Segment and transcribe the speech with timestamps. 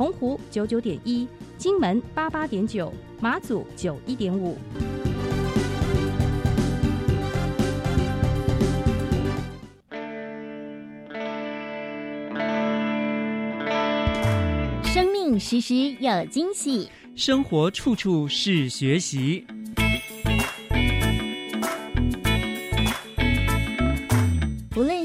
[0.00, 1.28] 澎湖九九点一，
[1.58, 2.90] 金门八八点九。
[3.20, 4.56] 马祖九一点五，
[14.82, 19.44] 生命时时有惊喜，生活处处是学习。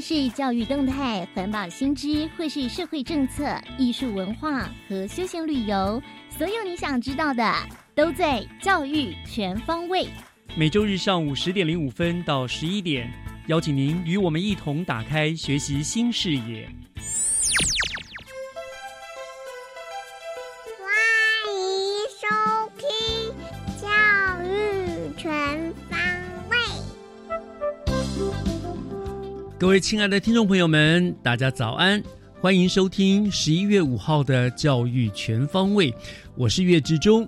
[0.08, 7.52] 是教育动态、环保新知，或是社会政策、艺术文化和休闲旅游，所有你想知道的。
[7.96, 10.06] 都在教育全方位。
[10.56, 13.12] 每周日上午十点零五分到十一点，
[13.48, 16.70] 邀请您与我们一同打开学习新视野。
[29.66, 32.02] 各位亲爱的听众朋友们，大家早安！
[32.40, 35.92] 欢迎收听十一月五号的教育全方位，
[36.36, 37.28] 我是岳志忠。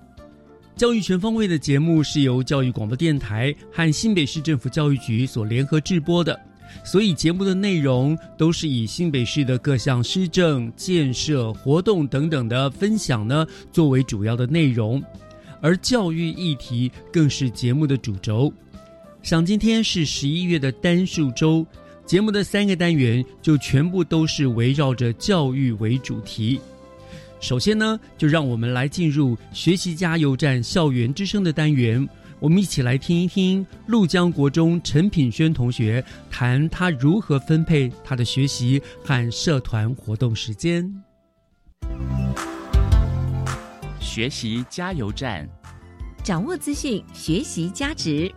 [0.75, 6.39] 教育全方位的节目是由教育广播电台和新北市政府教育局所联合制播的，
[6.85, 15.03] 所以节目的内容都是以新北市的各项施政、建设、活动等等的分享呢作为主要的内容，
[15.59, 18.53] 而教育议题更是节目的主轴。
[19.23, 21.65] 想今天是十一月的单数周，
[22.07, 26.61] 节目的三个单元就全部都是围绕着教育为主题。
[27.41, 32.07] 首先呢，就让我们来进入学习加油站校园之声的单元，
[32.39, 40.89] 我们一起来听一听陆江国中陈品轩同学谈他如何分配他的学习和社团活动时间。
[43.99, 45.45] 学习加油站，
[46.23, 48.31] 掌握资讯，学习加值。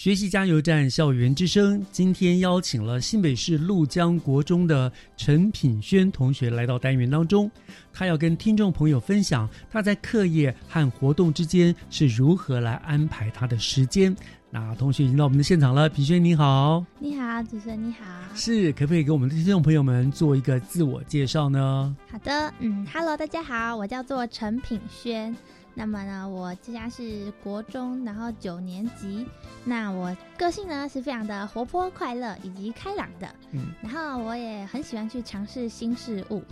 [0.00, 7.50] 学习加油站校园之声，今天邀请了新北市陆江国中的陈品轩同学来到单元当中，
[7.92, 14.16] 他要跟听众朋友分享他在课业和活动之间是如何来安排他的时间。
[14.48, 21.94] 那同学已经到我们的现场了，品轩你好，你好，主持人你好，是可不可以给我们的听众朋友们做一个自我介绍呢？
[22.10, 25.36] 好的，嗯，Hello，大家好，我叫做陈品轩。
[25.74, 29.26] 那么呢，我这家是国中，然后九年级。
[29.64, 33.28] 那我个性呢是非常的活泼、快乐以及开朗的。
[33.52, 36.42] 嗯，然后我也很喜欢去尝试新事物。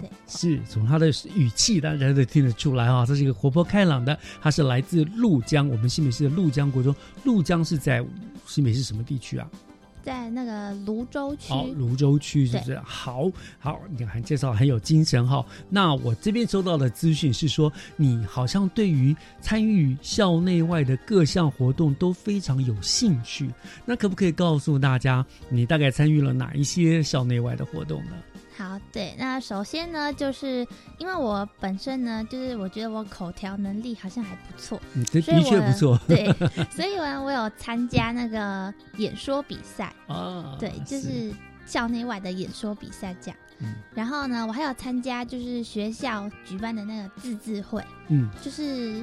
[0.00, 4.18] 对，是从他的语气，大家都听得出来啊，他是一个活泼开朗的。
[4.40, 6.94] 他是来自鹭江，我们新北市的鹭江国中。
[7.22, 8.02] 鹭江是在
[8.46, 9.46] 新北市什么地区啊？
[10.02, 12.78] 在那个泸州区，哦，泸州区是不是？
[12.80, 15.44] 好好，你看介绍很有精神哈。
[15.68, 23.48] 那我这边收到的资讯是说，你好像对于参与校内外的各项活动都非常有兴趣。
[23.84, 28.12] 那可不可以告诉大家，你大概参与了哪一些校内外的活动呢？
[28.56, 30.66] 好，对，那首先呢，就是
[30.98, 36.26] 因为我本身呢，就是我觉得我口条能力好像还不错，嗯，的确不错，对，
[36.70, 41.32] 所以呢，我有参加那个演说比赛啊，对，就是。
[41.64, 49.00] 校内外的演说比赛这样，嗯，然后呢，我还有参加就是学校举办的那个自治会，嗯，就是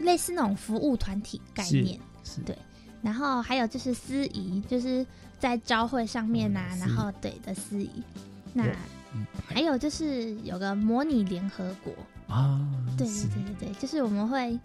[0.00, 1.98] 类似那种服务团体概念，
[2.44, 2.58] 对，
[3.00, 5.06] 然后还有就是司仪，就是
[5.38, 8.02] 在招会上面呐，然后对的司仪。
[8.52, 8.64] 那
[9.46, 11.92] 还有就是有个模拟联合国
[12.34, 12.60] 啊，
[12.96, 14.58] 对对对对对，就是我们会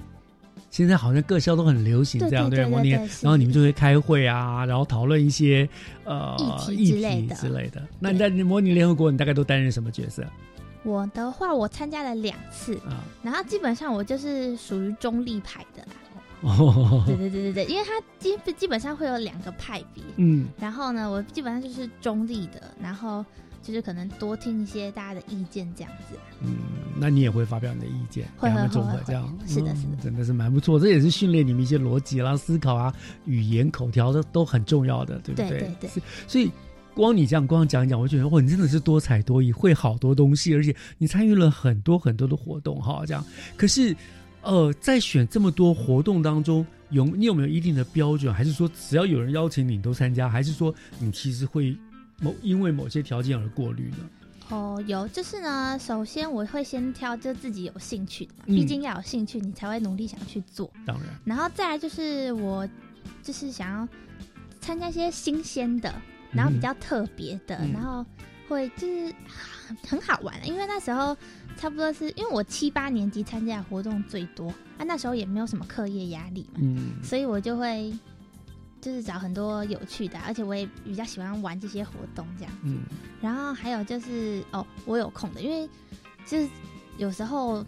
[0.69, 5.67] 现在好像各校都很流行这样对模拟，然后你们就会开会啊，然后讨论一些
[6.05, 6.35] 呃
[6.69, 7.81] 议题之类的之类的。
[7.99, 10.25] 那你在模拟联合国，你大概都担任什么角色？
[10.83, 15.89] 我的话，我参加了两次啊，然后基本上我就是属于中立派的啦。
[16.41, 23.25] 哦，对对对对对，因为它基基本上会有两个派别，嗯，然后呢，我基本上就是中立的，然后。
[23.67, 26.17] 就是可能多听一些大家的意见，这样子。
[26.41, 26.55] 嗯，
[26.97, 29.37] 那你也会发表你的意见，会会综合这样。
[29.45, 30.79] 是的，是的，真的是蛮不错。
[30.79, 35.49] 这也是训练你们一些逻辑啦、思考啊、语言口条的都很重要的，对不对？
[35.49, 36.03] 对对对。
[36.27, 36.49] 所以
[36.93, 43.03] 光你这样光讲一讲，我觉得哇，你真的是多才多艺，会好多东西，而且你参与了很多很多的活动哈。
[43.05, 43.21] 这样，
[43.57, 43.93] 可是
[44.43, 48.33] 呃，在选这么多活动当中，有你有没有一定的标准？
[48.33, 50.29] 还是说只要有人邀请你都参加？
[50.29, 51.77] 还是说你其实会？
[52.19, 53.97] 某因为某些条件而过滤呢？
[54.49, 60.71] 哦，有，就是呢，首先我会先挑就自己有兴趣的嘛，毕竟要有兴趣，你才会努力想去做。
[60.85, 62.67] 当然，然后再来就是我
[63.21, 63.87] 就是想要
[64.61, 65.93] 参加一些新鲜的，
[66.31, 68.05] 然后比较特别的，然后
[68.47, 69.13] 会就是
[69.85, 71.15] 很好玩，因为那时候
[71.57, 74.47] 差不多是因为我七八年级参加的活动最多
[74.77, 77.93] 啊，那时候也没有什么课业压力嘛，嗯，所以我就会。
[78.79, 82.77] 就是找很多有趣的，而且我也比较喜欢玩这些活动这样子。
[83.21, 85.69] 然后还有就是哦，我有空的，因为
[86.25, 86.49] 就是
[86.97, 87.65] 有时候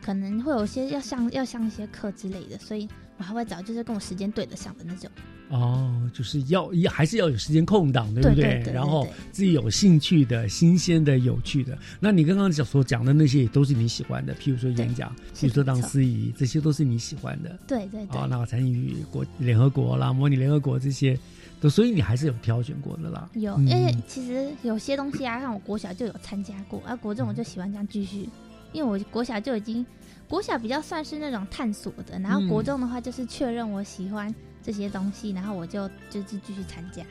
[0.00, 2.88] 可能会有些要上要上一些课之类的，所以
[3.18, 5.10] 我还会找就是跟我时间对得上的那种。
[5.52, 8.62] 哦，就是要要还是要有时间空档，对不对？
[8.72, 11.76] 然后自己有兴趣的、新鲜的、有趣的。
[12.00, 14.34] 那你刚刚讲所讲的那些，也都是你喜欢的。
[14.36, 17.54] 譬如说演讲，譬如说当司仪，这些都是你喜欢的。
[17.66, 18.18] 对对对。
[18.18, 21.18] 啊，那参与国联合国啦、模拟联合国这些，
[21.60, 23.28] 都所以你还是有挑选过的啦。
[23.34, 28.26] 有，因为其实有些东西啊，像我国小就有参加过，而国中我就喜欢这样继续，
[28.72, 29.84] 因为我国小就已经
[30.26, 34.34] 国小比较算是那种探索的，然后国中的话就是确认我喜欢。
[34.64, 37.02] 这些东西，然后我就就是继续参加。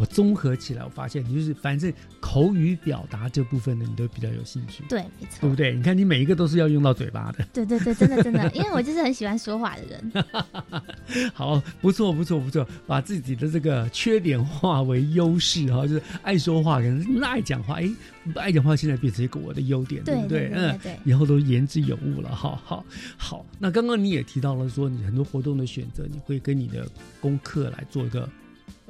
[0.00, 4.82] 我综合起来，我发现你就是反正口语表达这部分的，你都比较有兴趣。
[4.88, 5.74] 对，没错，对不对？
[5.74, 7.44] 你看你每一个都是要用到嘴巴的。
[7.52, 10.24] 对对对，真的真的，因为我就是很喜欢说话的人。
[11.34, 17.90] 好，不错不错不错，把自己的这个缺点化为优势哈，就是爱说话，可能爱讲话，哎，
[18.36, 20.50] 爱讲话现在变成一个我的优点，对不对？
[20.54, 22.34] 嗯，对，以后都言之有物了。
[22.34, 22.82] 好好
[23.18, 26.88] 好，那刚刚你也提到了说，你很多活动的选择，你会跟你的
[27.20, 28.26] 功课来做一个。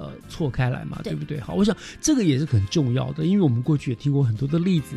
[0.01, 1.39] 呃，错开来嘛，对不对？
[1.39, 4.97] 好，我想这个也是很重要的，因为我们过去也听过很多的例子，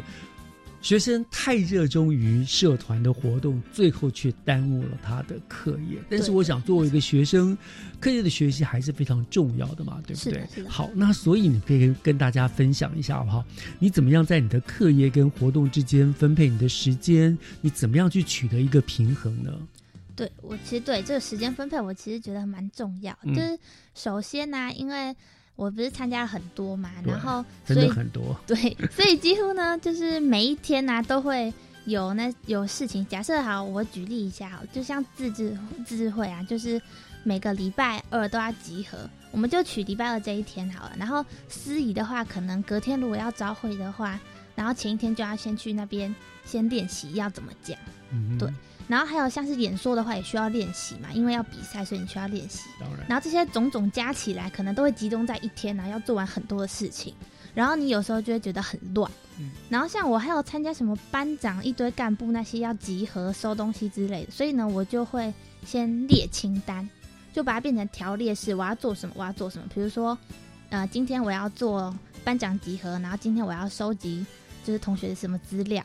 [0.81, 5.97] 学生太热衷于社团的活动，最后却耽误了他的课业。
[6.09, 7.57] 但是，我想作为一个学生，
[8.00, 10.65] 课业的学习还是非常重要的嘛，对不对？
[10.67, 13.44] 好，那所以你可以跟大家分享一下，好不好？
[13.79, 17.38] 你怎么样在你的课业跟活动之间分配你的时间？
[17.59, 19.51] 你怎么样去取得一个平衡呢？
[20.15, 23.18] 对我其实对这个时间分配，我其实觉得蛮重要。
[23.25, 23.57] 就是
[23.95, 25.15] 首先呢，因为
[25.56, 28.56] 我不是参加了很多嘛，然后所以很多对，
[28.92, 31.54] 所以几乎呢，就是每一天呢都会
[31.86, 33.06] 有那有事情。
[33.07, 36.81] 假设好，我举例一下好，就像自治自治会啊，就是
[37.24, 40.95] 每个礼拜二都要集合，我们就取礼拜二这一天好了。
[40.98, 44.19] 然后司仪的话，可能隔天如果要招会的话，
[44.56, 46.13] 然后前一天就要先去那边
[46.45, 47.77] 先练习要怎么讲，
[48.38, 48.48] 对。
[48.88, 52.69] 然后还有像是演说的话，也需要练习嘛，因为要比赛，所以你需要练习。
[53.07, 57.13] 然后这些种种加起来，可能都会集中在一天然后，要做完很多的事情。
[57.53, 59.09] 然后你有时候就会觉得很乱。
[59.39, 59.51] 嗯。
[59.69, 65.33] 然后像我还有参加什么班长一堆干部那些要集合收东西之类的，所以呢，我就会
[65.65, 66.88] 先列清单，
[67.31, 69.65] 就把它变成条列式，我要做什么，我要做什么。
[69.74, 70.18] 比如说，
[70.69, 74.25] 呃，今天我要做班长集合，然后今天我要收集
[74.65, 75.83] 就是同学的什么资料。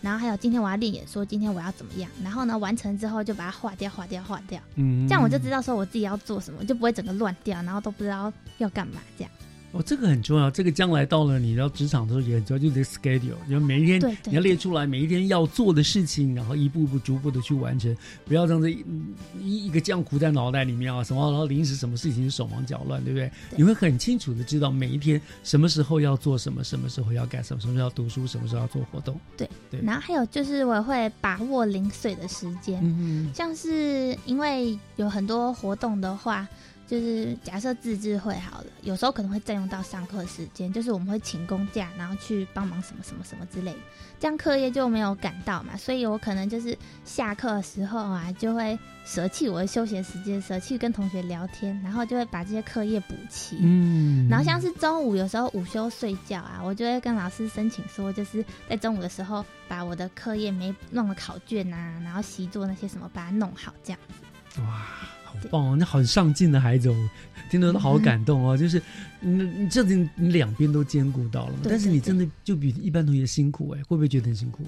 [0.00, 2.10] 然后还有今天我要练演说，今天我要怎么样？
[2.22, 4.60] 然后呢，完成之后就把它划掉、划掉、划掉。
[4.76, 9.30] 嗯，这样我就知道说我自己要做什么，就不会整个乱掉，然后都不知道要干嘛这样。
[9.72, 10.50] 哦，这个很重要。
[10.50, 23.30] 这个将来到了你到职场的时候也很重要，就是 schedule，你要每一天你要列出来每一天要做的事情，然后一步一步、逐步的去完成，不要让这一一个浆糊在脑袋里面啊，什么然后临时什么事情手忙脚乱，对不对？
[23.56, 29.16] 你会很清楚的知道每一天什么时候要做什么，什么时候要干什么，什么时候要读书，什么时候要做活动。
[29.36, 29.80] 对对。
[29.82, 36.48] 然后还有就是我会把握零碎的时间，嗯像是因为有很多活动的话。
[36.90, 43.78] 就是假设自治会好了，有时候可能会占用到上课时间，就是我们会请公假，然后去帮忙什么什么什么之类的，
[44.18, 45.76] 这样课业就没有赶到嘛。
[45.76, 53.58] 所以我可能就是下课的时候啊，就会舍弃我的休闲时间，舍弃跟同学聊天，然后就会把这些课业补齐。
[53.60, 64.60] 嗯，然后像是中午有时候午休睡觉啊，我就会跟老师申请说，就是在中午的时候把我的课业没弄的考卷啊，然后习作那些什么把它弄好，这样子。
[64.62, 64.88] 哇。
[65.30, 65.76] 好棒哦！
[65.78, 67.10] 那很上进的孩子，哦，
[67.48, 68.56] 听得都好感动哦。
[68.56, 68.82] 就是，
[69.20, 74.64] 你你这子你两边都兼顾到了，但是你真的就比一般同学辛苦哎，会不会觉得很辛苦？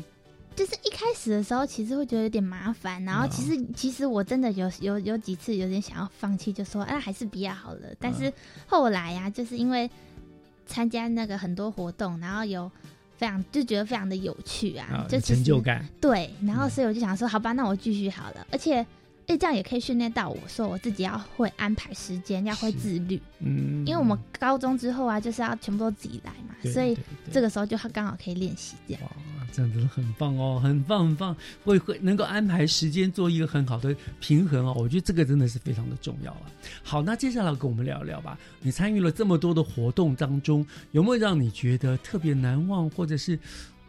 [0.54, 7.88] 就是一开始的时候，其实会觉得有点麻烦，然后其实其实我真的有有有几次有点想要放弃，就说哎还是比较好了。
[7.98, 8.32] 但是
[8.66, 9.90] 后来呀，就是因为
[10.66, 12.70] 参加那个很多活动，然后有
[13.16, 15.84] 非常就觉得非常的有趣啊，就成就感。
[16.00, 18.86] 对，然后所以我就想说，好吧，那我继续好了，而且。
[19.32, 23.18] 哎，这样也可以训练到我说我自己要会安排时间，要会自律。
[23.38, 26.96] 嗯，因为我们高中之后啊，就是要全部都自己来嘛，所以
[27.30, 29.02] 这个时候就刚好可以练习这样。
[29.04, 29.10] 哇，
[29.50, 31.34] 这样子很棒哦，很棒很棒，
[31.64, 34.74] 会会能够安排时间做一个很好的平衡哦。
[34.76, 36.42] 我觉得这个真的是非常的重要啊。
[36.82, 38.38] 好，那接下来跟我们聊聊吧。
[38.60, 43.38] 你参与了这么多的活动当中，有没有让你觉得特别难忘，或者是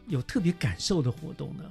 [0.08, 1.64] 有特别感受的活动呢？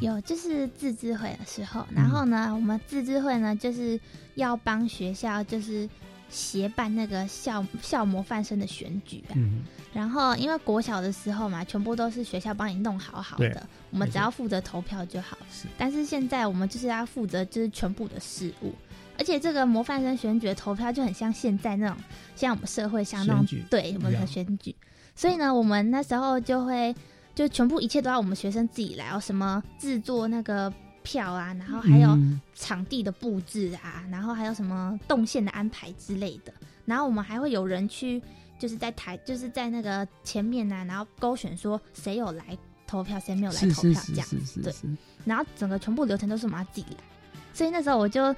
[0.00, 3.98] 有，就是自治会的时候，然后呢，我们自治会呢就是
[4.34, 5.88] 要帮学校就是
[6.28, 9.32] 协办那个校校模范生的选举啊。
[9.34, 9.64] 嗯。
[9.92, 15.36] 然后因为国小的时候嘛，全部都是学校帮你弄好好的，我们只要负责投票就好。
[15.50, 15.66] 是。
[15.76, 18.72] 但是现在我们就是要负责就是全部的事务，
[19.18, 21.96] 而且这个模范生选举的投票就很像现在那种，
[22.36, 24.76] 像我们社会像那种对我们的选举，
[25.16, 26.94] 所以呢，我们那时候就会。
[27.40, 30.70] 就全部一切都要我们学生自己来哦，什么制作那个
[31.02, 32.14] 票啊，然后还有
[32.54, 36.52] 场地的布置啊，然后还有什么动线的安排之类的，
[36.84, 38.20] 然后我们还会有人去，
[38.58, 42.44] 就是在台，就是在那个前面啊，然后勾选说谁有来
[42.86, 44.28] 投票，谁没有来投票这样，
[44.62, 44.74] 对，
[45.24, 46.98] 然后整个全部流程都是我们要自己来，
[47.54, 48.36] 所以那时候我就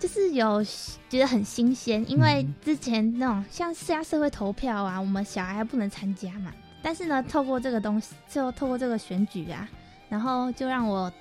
[0.00, 0.60] 就是有
[1.08, 6.52] 觉得很新鲜，因为之前那种像私家社会投票啊，我们小孩还不能参加嘛。
[6.82, 9.68] 但是呢，透过这个东西，就透过这个选举啊，
[10.08, 11.12] 然后就让我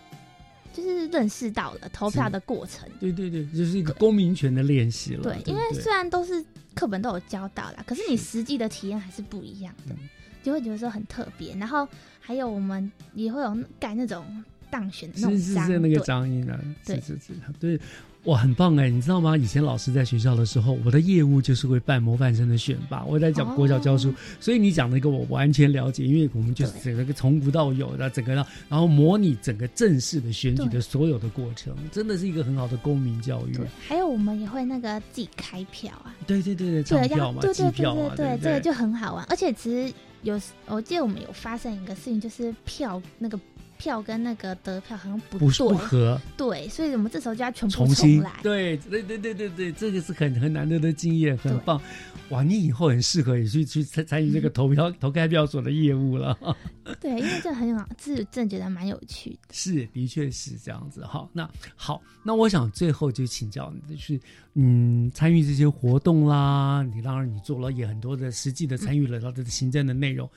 [0.73, 2.87] 就是认识到了投票的过程。
[2.99, 5.23] 对对对，就是一个公民权的练习了。
[5.23, 9.95] 对，因为虽然都是课本都有教到啦，可是你实际的体验还是不一样的，
[10.41, 11.55] 就会觉得说很特别。
[11.55, 11.87] 然后
[12.19, 17.79] 还有我们也会有盖那种当选的那种章，那个章印啊，对是是，对。
[18.25, 18.89] 哇，很棒哎！
[18.89, 19.37] 你知道吗？
[19.37, 23.03] 以前老师在学校的时候，我的业务就是会办模范生的选拔。
[23.05, 28.45] 我在讲国小教书，所以你讲那个我完全了解，因为我们就是整个从无到有的整个，然
[28.77, 33.57] 后模拟整个正式的选举的所有的过程，真的是一个很好的公民教育。
[33.87, 39.25] 还有我们也会那个自己开票啊，对对对对，钞票嘛，机票嘛，对这个就很好玩。
[39.29, 43.39] 而且其实有，我记得我们有发生一个事情，就是票那个。
[43.79, 48.31] 票跟那个得票好像不不合，对，所以我们这时候就要全部重新来。
[48.43, 51.81] 对，对，对，对，对，对，这个是很很难得的经验，很棒。
[52.27, 56.37] 哇，你以后很适合也去去参参与这个投票 投开票所的业务了。
[57.01, 59.39] 对，因为这很好，自真觉得蛮有趣的。
[59.51, 61.03] 是，的确是这样子。
[61.05, 64.19] 好，那好，那我想最后就请教你，就是
[64.53, 70.29] 嗯，参与这些活动啦，你当然你做了也很多的实际的参与了它的行政的内容。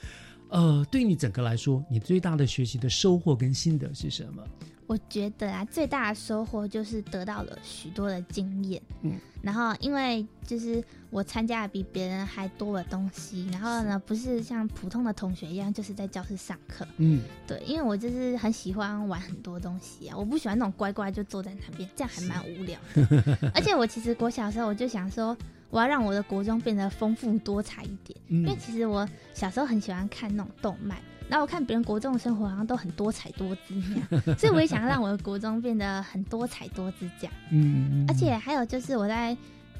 [0.52, 4.42] 呃，对你整个来说，你最大的学习的收获跟心得是什么？
[4.86, 8.82] 我觉得啊，最大的收获就是得到了许多的经验。
[9.00, 16.86] 嗯，然后因为就是我参加的比别人还多的东西，然后呢，不是像普通的同学一样，就是在教室上课。
[16.98, 23.38] 嗯，对，因为我就是很喜欢玩很多东西啊，我不喜欢那种乖乖就坐在那边，这样还蛮无聊的。
[23.54, 25.34] 而且我其实国小时候我就想说。
[25.72, 30.98] 我要让我的国中变得丰富多彩一点，因为其实我小时候很喜欢看那种动漫，
[31.30, 37.32] 然后我看别人国中的生活好像都很多彩多姿那样， 所以我也想要让我的国中变得很多彩多姿这样。
[37.50, 39.34] 嗯，而且还有就是我在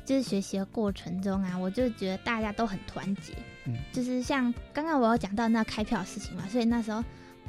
[0.07, 3.35] 就是学习的过程中啊，我就觉得大家都很团结，
[3.67, 7.05] 嗯，就是像刚刚我有讲到那开票的事情嘛，所以那时候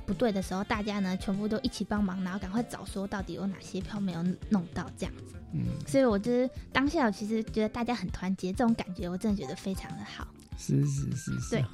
[0.05, 5.35] 不对的时候，大家呢全部都一起帮忙，然后赶快找说到底有哪些票没有弄到这样子。
[5.53, 10.27] 嗯，所以我就是当下，我其实觉得大家很团结，这种感觉我真的觉得非常的好。
[10.57, 11.49] 是是是是。
[11.51, 11.65] 对，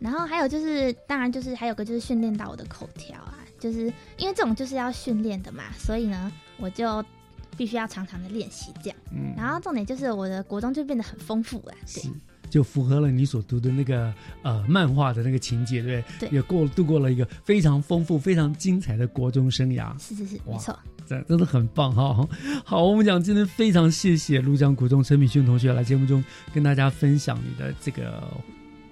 [0.00, 7.04] 然后还有就是，当然就是还有个就是训练到我的口条啊，就是因为这种就是要训练的嘛，所以呢，我就
[7.56, 8.98] 必须要常常的练习这样。
[9.12, 9.34] 嗯。
[9.36, 11.74] 然后重点就是我的国中就变得很丰富了。
[11.86, 12.08] 是。
[12.48, 14.12] 就符合了你所读的那个
[14.42, 16.28] 呃漫画的那个情节，对不对？
[16.28, 16.36] 对。
[16.36, 19.92] 也过度过了一个非常丰富、非常精彩的国中生涯。
[20.00, 20.78] 是是是，没错。
[21.06, 22.28] 真真的很棒哈！
[22.66, 28.22] 好，我们讲今天非常谢谢庐江古中陈敏勋同学来节目中跟大家分享你的这个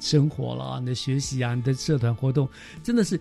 [0.00, 2.48] 生活了，你的学习啊，你的社团活动，
[2.82, 3.20] 真的是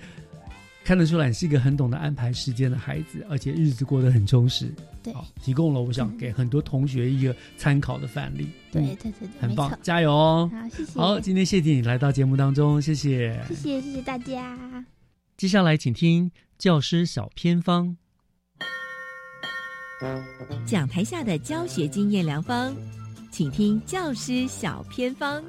[0.85, 4.71] 看得出来你是一个很懂得安排时间的孩子，而且日子过得很充实。
[5.01, 5.11] 对，
[5.41, 8.47] 提供了我想给很多同学一个参考的范例。
[8.71, 10.51] 对对对，很棒，加油哦！
[10.53, 10.99] 好，谢谢。
[10.99, 14.85] 好，今天谢谢你来到节目当中，谢谢，谢谢谢谢大家。
[15.37, 17.97] 接下来请听教师小偏方。
[20.67, 22.75] 讲台下的教学经验良方，
[23.31, 25.43] 请听教师小偏方。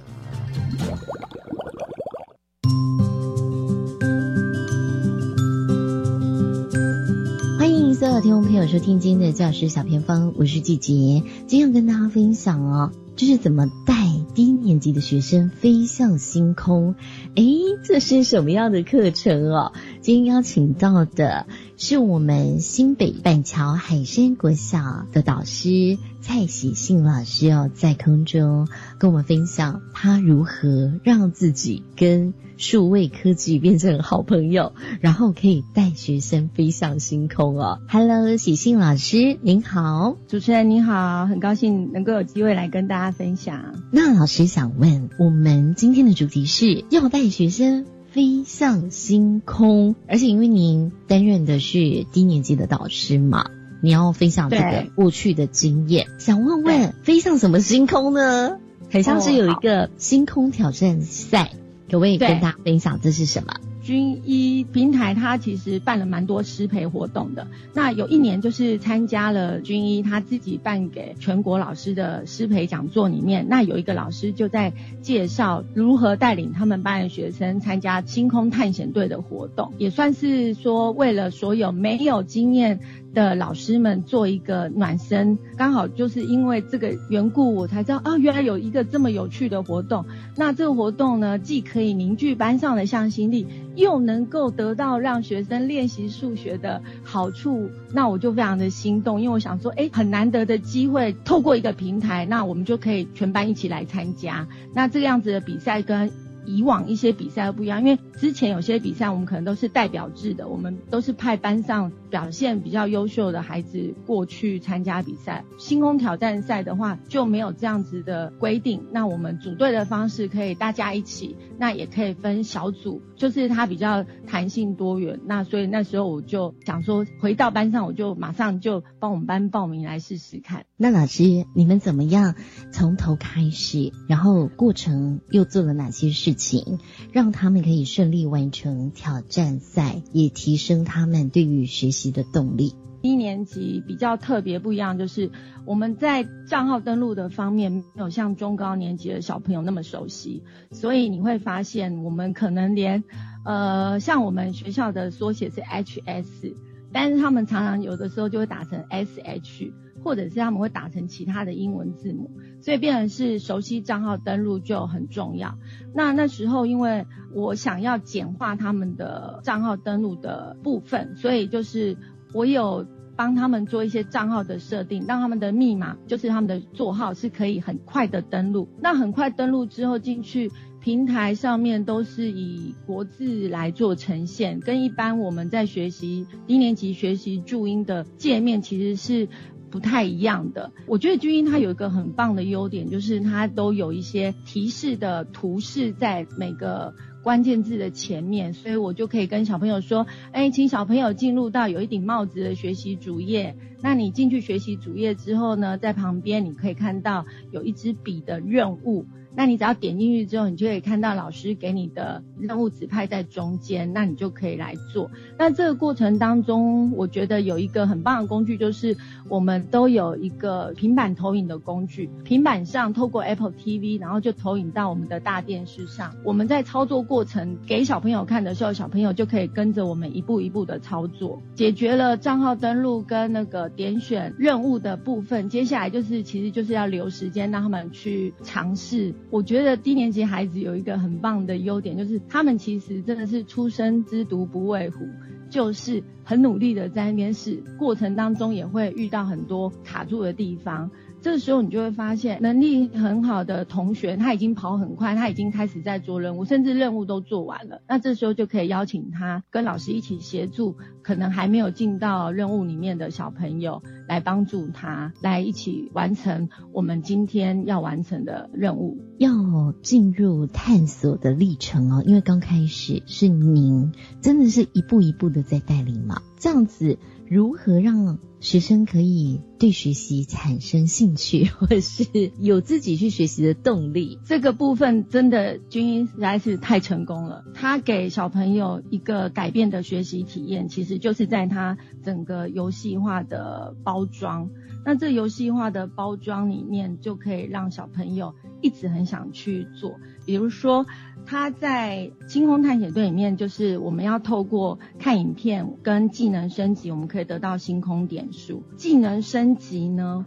[8.16, 13.94] 欢迎所有听众朋友收听今天的教师小偏方，我是季杰，今天跟大家分享哦，就是怎么带
[14.36, 16.94] 低年级的学生飞向星空。
[17.34, 17.42] 哎，
[17.82, 19.72] 这是什么样的课程哦？
[20.02, 21.46] 今天邀请到的。
[21.78, 28.66] 是我们新北板桥海山国小的导师蔡喜信老师哦，在空中
[28.98, 37.80] 跟我们分享他如何让自己跟数位科技变成好朋友， 然后可以带学生飞向星空哦。
[37.90, 43.82] Hello，喜信老师您好，主持人您好，很高兴能够有机会来跟大家分享。
[43.92, 47.86] 那老师想问，我们今天的主题是要带学生。
[48.12, 53.44] 飞向星空，而且因为您担任的是低年级的导师嘛，
[53.82, 58.56] 你要分享这个过去的经验，想问问飞向什么星空呢？
[58.90, 61.50] 很像是有一个星空挑战赛，
[61.90, 63.56] 可不可以跟大家分享这是什么？
[63.86, 67.46] 军医平台，它其实办了蛮多师培活动的。
[67.72, 82.80] 那有一年就是参加了军医他自己办给全国老师的师培讲座里面，那有一个老师就在介绍如何带领他们班的学生参加星空探险队的活动，也算是说为了所有没有经验。
[83.16, 90.04] 的老师们做一个暖身，刚好就是因为这个缘故，我才知道啊，原来有一个这么有趣的活动。
[90.36, 97.70] 那这个活动呢，既可以凝聚班上的向心力，又能够得到让学生练习数学的好处。
[97.94, 104.46] 那我就非常的心动，因为我想说，哎，很难得的机会，透过一个平台，那我们就可以全班一起来参加。
[104.74, 106.10] 那这个样子的比赛跟。
[106.48, 115.44] 以往一些比赛不一样，因为之前有些比赛我们可能都是代表制的，我们都是派班上表现比较优秀的孩子过去参加比赛。
[115.58, 125.20] 星空挑战赛的话就没有这样子的规定，那我们组队的方式可以大家一起，那也可以分小组，就是它比较弹性多元。
[125.26, 130.64] 那所以那时候我就想说，回到班上我就马上就帮我们班报名来试试看。
[130.78, 132.34] 那老师你们怎么样
[132.72, 136.32] 从头开始，然后过程又做了哪些事？
[136.32, 136.78] 情
[137.12, 142.74] 让他们可以顺利完成挑战赛，也提升他们对于学习的动力。
[143.02, 145.30] 一年级比较特别不一样，就是
[145.64, 153.04] 我们在账号登录的方面没有像中高年级的小朋友那么熟悉，所以你会发现我们可能连
[153.44, 156.54] 呃像我们学校的缩写是 HS，
[156.92, 159.72] 但是他们常常有的时候就会打成 SH。
[160.06, 165.58] 或者是他们会打成其他的英文字母，所以变成是熟悉账号登录就很重要。
[165.92, 171.96] 那那时候因为我想要简化他们的账号登录的部分，所以就是
[172.32, 172.86] 我有
[173.16, 178.68] 帮他们做一些账号的设定，让他们的密码就是他们的座号是可以很快的登录。
[178.80, 189.28] 那很快登录之后进去平台上面都是以国字来做呈现，跟一般我们在学习低年级学习注音的界面其实是。
[189.76, 203.54] 不太一样的，我觉得君英它有一个很棒的优点，就是它都有一些提示的图示在每个关键字的前面，所以我就可以跟小朋友说，哎，请小朋友进入到有一顶帽子的学习主页。
[203.82, 209.04] 那你进去学习主页之后呢，在旁边你可以看到有一支笔的任务。
[209.36, 215.10] 那你只要点进去之后，你就可以看到老师给你的任务指派在中间，那你就可以来做。
[215.38, 218.96] 那这个过程当中，我觉得有一个很棒的工具，就是
[219.28, 226.14] 我们都有一个平板投影的工具，平板上透过 Apple TV，然后就投影到我们的大电视上。
[226.24, 235.50] 我们在操作过程给小朋友看的时候，小朋友就可以跟着我们一步一步的操作，解决了账号登录跟那个点选任务的部分。
[235.50, 239.14] 接下来就是其实就是要留时间让他们去尝试。
[239.30, 245.04] 我觉得低年级孩子有一个很棒的优点，就是他们其实真的是初生之犊不畏虎，
[245.50, 250.90] 就是很努力的在那边试，过程当中也会遇到很多卡住的地方。
[251.26, 257.82] 这时候你就会发现，能力很好的同学他已经跑很快，他已经开始在做任务，甚至任务都做完了。
[257.88, 268.96] 那这时候就可以邀请他跟老师一起协助，可能还没有进到任务里面的小朋友来帮助他，来一起完成我们今天要完成的任务。
[269.18, 276.98] 要进入探索的历程哦，因为刚开始是您真的是一步一步的在带领嘛，这样子。
[277.28, 284.18] 如何让学生可以对学习产生兴趣， 或是有自己去学习的动力？
[284.24, 287.44] 这个部分真的军音实在是太成功了。
[287.54, 294.48] 他给小朋友一个改变的学习体验，其实就是在他整个游戏化的包装。
[294.84, 300.86] 那这游戏化的包装里面，就可以让小朋友一直很想去做，比如说。
[301.28, 308.62] 他在星空探险队里面，就是我们要透过看影片跟技能升级，我们可以得到星空点数。
[308.76, 310.24] 技能升级呢，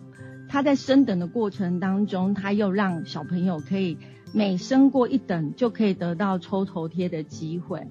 [0.49, 3.97] 他在升等的过程当中，他又让小朋友可以
[4.33, 7.87] 每升过一等就可以得到抽头贴的机会。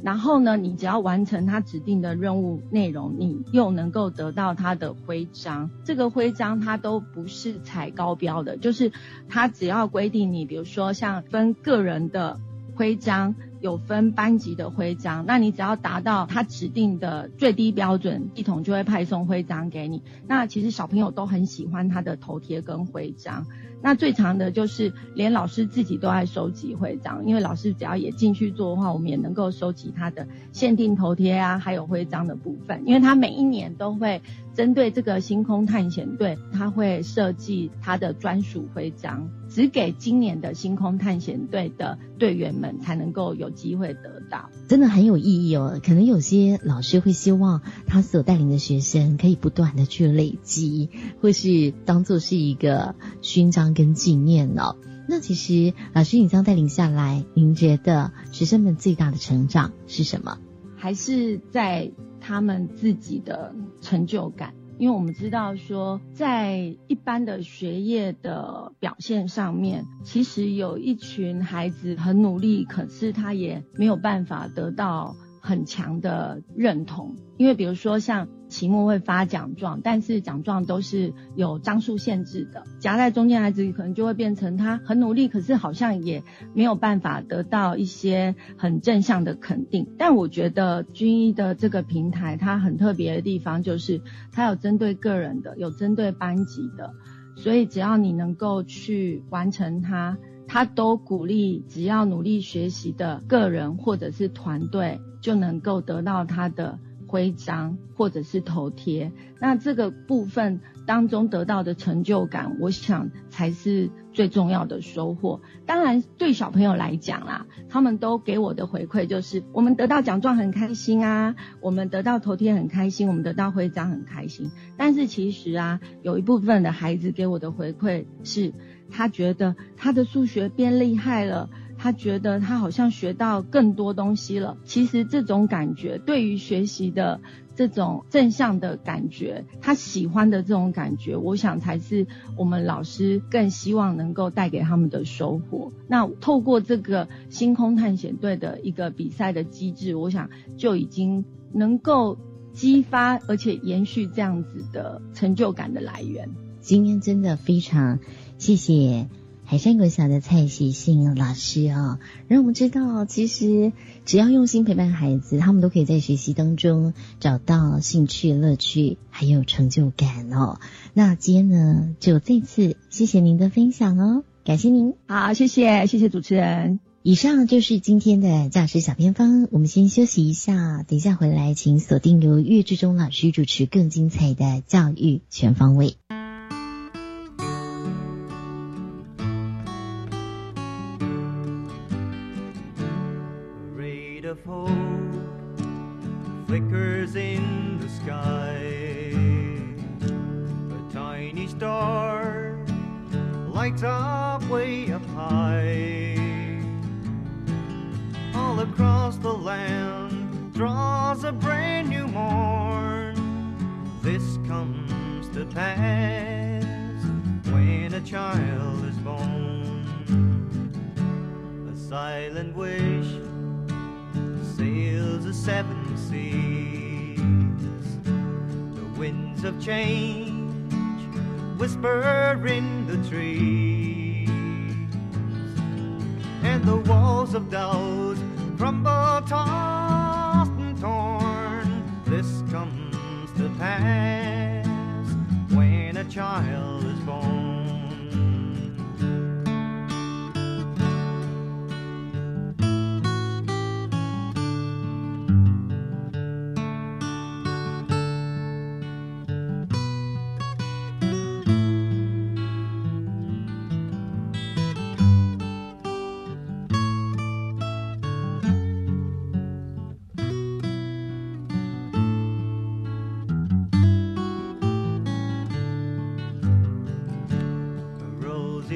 [0.00, 5.68] 然后呢，你只要完成他指定的任务内容，你又能够得到他的徽章。
[5.84, 8.92] 这个徽章它都不是踩高标的，就是
[9.28, 12.38] 他只要规定你，比如说像分个人的。
[12.74, 20.02] 徽章有分班级的徽章，那你只要达到他指定的最低标准，系统就会派送徽章给你。
[20.26, 23.46] 那其实小朋友都很喜欢他的头贴跟徽章。
[23.84, 34.22] 那最长的就是连老师自己都爱收集徽章，因为老师只要也进去做的话，我们也能够收集他的限定头贴啊，还有徽章的部分，因为他每一年都会
[34.54, 39.28] 针对这个星空探险队，他会设计他的专属徽章。
[39.54, 45.78] 只给今年的星空探险队的队员们才能够有机会得到，真的很有意义哦。
[45.84, 50.88] 可能有些老师会希望他所带领的学生可以不断的去累积，
[51.20, 54.76] 或是当做是一个勋章跟纪念哦。
[55.06, 60.38] 那其实老师你这样带领下来，您觉得学生们最大的成长是什么？
[60.76, 64.54] 还是在他们自己的成就感？
[64.78, 75.14] 因为我们知道说，在一般的学业的表现上面，其实有一群孩子很努力，可是他也没有办法得到。
[75.44, 89.88] 很强的认同，因为比如说像期末会发奖状，但是奖状都是有张数限制的，夹在中间孩子可能就会变成他很努力，可是好像也没有办法得到一些很正向的肯定。
[89.96, 96.92] 但我觉得军医的这个平台，它很特别的地方就是它有针对个人的，有针对班级的，
[97.36, 105.00] 所以只要你能够去完成它，它都鼓励只要努力学习的个人或者是团队。
[105.22, 106.80] 就能够得到他的
[107.12, 115.42] 徽章或者是头贴，那这个部分当中得到的成就感，我想才是最重要的收获。
[115.66, 124.50] 当然，对小朋友来讲啦，他们都给我的回馈就是，我们得到奖状很开心啊，我们得到头贴很开心，我们得到徽章很开心。
[124.78, 128.54] 但是其实啊，有一部分的孩子给我的回馈是，
[128.90, 131.50] 他觉得他的数学变厉害了。
[131.82, 134.56] 他觉得他好像学到更多东西了。
[134.64, 137.20] 其实这种感觉，对于学习的
[137.56, 145.72] 这种正向的感觉，他喜欢的这种感觉，我想才是我们老师更希望能够带给他们的收获。
[145.88, 152.16] 那透过这个星空探险队的一个比赛的机制，我想就已经能够
[152.52, 156.30] 激发而且延续这样子的成就感的来源。
[156.60, 157.98] 今天真的非常
[158.38, 159.08] 谢谢。
[159.52, 163.74] 海山国小的蔡喜信老师啊，让我们知道，其实
[164.06, 170.58] 只要用心陪伴孩子，他们都可以在学习当中找到兴趣、乐趣，还有成就感哦。
[170.94, 174.94] 那今天呢，就再次谢谢您的分享哦，感谢您。
[175.06, 176.80] 好，谢谢，谢谢主持人。
[177.02, 185.96] 以上就是今天的教师小偏方，我们先休息一下，等一下回来，请锁定由岳志忠老师主持更精彩的教育全方位。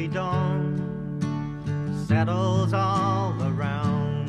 [0.05, 0.77] dawn
[2.07, 4.29] settles all around.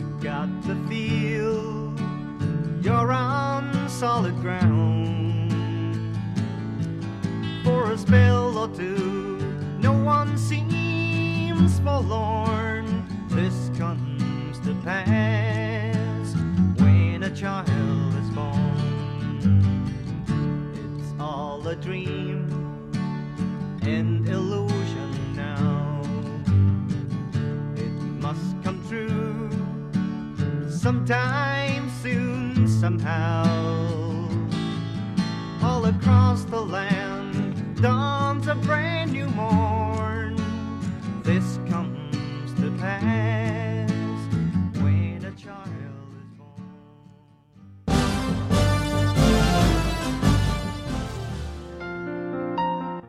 [0.00, 1.94] You got the feel
[2.80, 5.52] you're on solid ground.
[7.62, 9.38] For a spell or two,
[9.78, 12.86] no one seems forlorn.
[13.28, 16.34] This comes to pass
[16.80, 18.78] when a child is born.
[20.98, 22.37] It's all a dream
[23.88, 26.02] an illusion now.
[27.76, 29.50] It must come true
[30.70, 33.44] sometime soon, somehow.
[35.62, 40.36] All across the land dawns a brand new morn.
[41.22, 43.47] This comes to pass.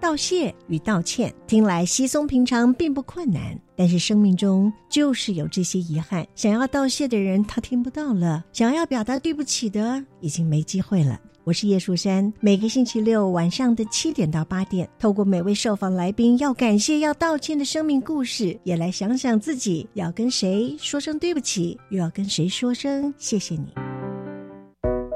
[0.09, 3.55] 道谢与道歉听来稀松平常，并不困难。
[3.75, 11.21] 但是生命中就是有这些遗憾，想要道谢的人他听不到了，想要表达对不起的已经没机会了。
[11.43, 23.67] 我是叶树山，每个星期六晚上的七点到八点，透过每位受访来宾要感谢、要道歉的生命故事，也来想想自己要跟谁说声对不起，又要跟谁说声谢谢你。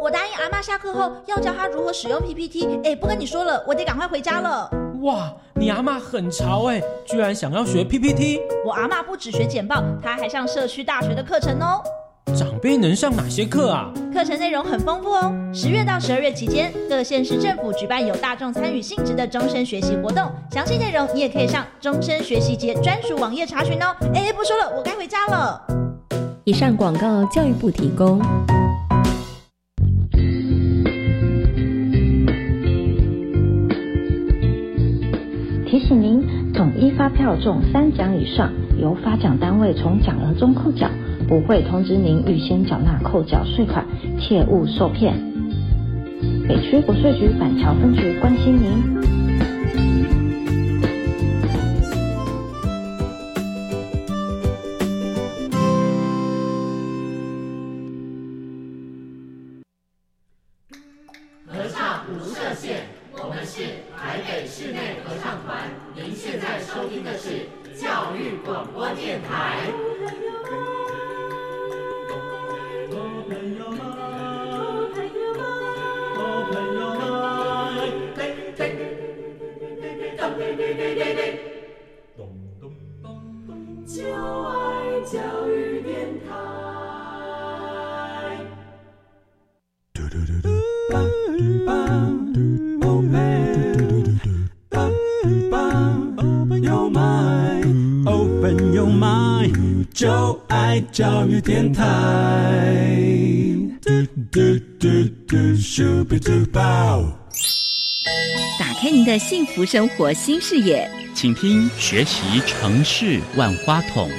[0.04, 4.70] 我答应阿妈下课后要教她如何使用 PPT，哎，不跟你说了，我得赶快回家了。
[5.04, 8.42] 哇，你阿妈很潮哎，居然想要学 PPT。
[8.66, 11.82] 我阿妈不只学简报，她还上社区大学的课程哦。
[12.36, 13.94] 长辈能上哪些课啊？
[14.14, 15.34] 课程内容很丰富哦。
[15.54, 23.96] 十月到十二月期间，各县市政府举办有大众参与性质的终身学习活动，详细内容你也可以上终身学习节专属网页查询哦。
[24.14, 25.62] 哎，不说了，我该回家了。
[26.44, 28.22] 以上广告，教育部提供。
[37.24, 40.90] 票中三奖以上，由发奖单位从奖额中扣缴，
[41.26, 43.86] 不会通知您预先缴纳扣缴税款，
[44.20, 45.16] 切勿受骗。
[46.46, 49.03] 北区国税局板桥分局关心您。
[109.14, 114.10] 的幸福生活新视野，请听学习城市万花筒。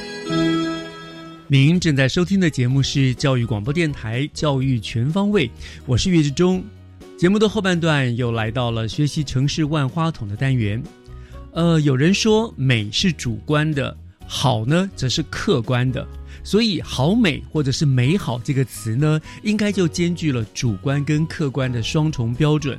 [1.48, 5.48] 您正在收听的节目是教育广播电台《教育全方位》，
[5.84, 6.62] 我是岳志忠。
[7.18, 10.80] 节目的后半段又来到了学习城市万花筒的单元。
[11.54, 13.96] 呃，有人说美是主观的，
[14.28, 16.06] 好呢则是客观的，
[16.44, 22.78] 所以“好美”或者是“美好”这个词呢，应该就兼具了主观跟客观的双重标准。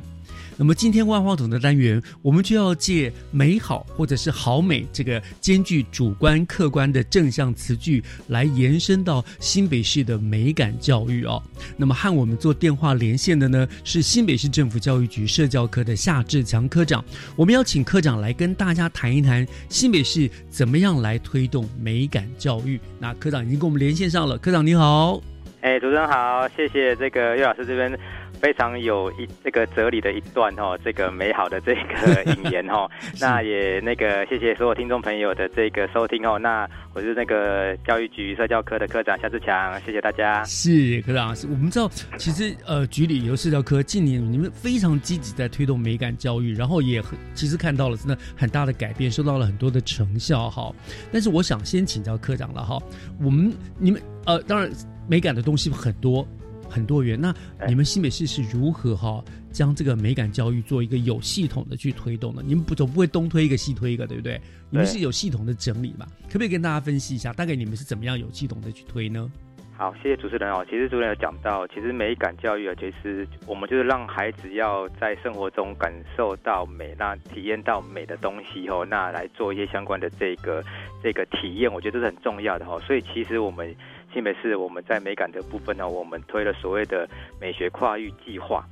[0.58, 11.44] 那么今天万花筒的单元，我们就要借“美好”或者是“好美”这个兼具主观客观的正向词句，来延伸到新北市的美感教育哦。
[11.76, 17.04] 那么和我们做电话连线的呢，是新北市政府教育局社教科的夏志强科长。
[17.36, 22.80] 我们邀请科长来跟大家谈一谈新北市怎么样来推动美感教育。
[22.98, 25.35] 那科长已经跟我们连线上了，科长你好。
[25.65, 27.91] 哎，主持人好，谢谢这个岳老师这边
[28.39, 32.88] 非常有一这个哲理的一段哦，这个美好的这个 引言哦，
[33.19, 40.43] 那也那个谢谢所有听众朋友的这个收听哦，那我是那个教育局社教科的科长夏志强，谢谢大家。
[40.43, 50.71] 是科长，我们知道其实呃局里由社教科近年你们非常积极在推动美感教育，然后也很其实看到了真的很大的改变，收到了很多的成效哈。
[51.12, 52.78] 但是我想先请教科长了哈，
[53.19, 54.69] 我们你们呃当然。
[55.08, 56.28] 美感的东西很多，
[56.70, 57.20] 很多元。
[57.20, 57.34] 那
[57.68, 62.44] 你们新北市是如何哈将这个美感教育做一个有系统的去推动的？
[62.44, 64.39] 你们不总不会东推一个西推一个，对不对？
[64.70, 66.06] 你们是有系统的整理嘛？
[66.28, 69.32] 可不可以跟大家分析一下，大概你们是怎么样有系统的去推呢？
[69.78, 70.65] 好，谢谢主持人哦。
[70.70, 80.63] 其实主持人有讲到，其实美感教育啊，其实我们就是让孩子要在生活中感受到美，那体验到美的东西哦，那来做一些相关的这个
[81.04, 82.80] 这个体验，我觉得这是很重要的哈。
[82.88, 83.76] 所以其实我们
[84.15, 87.06] 新北市我们在美感的部分呢，我们推了所谓的
[87.38, 88.63] 美学跨域计划。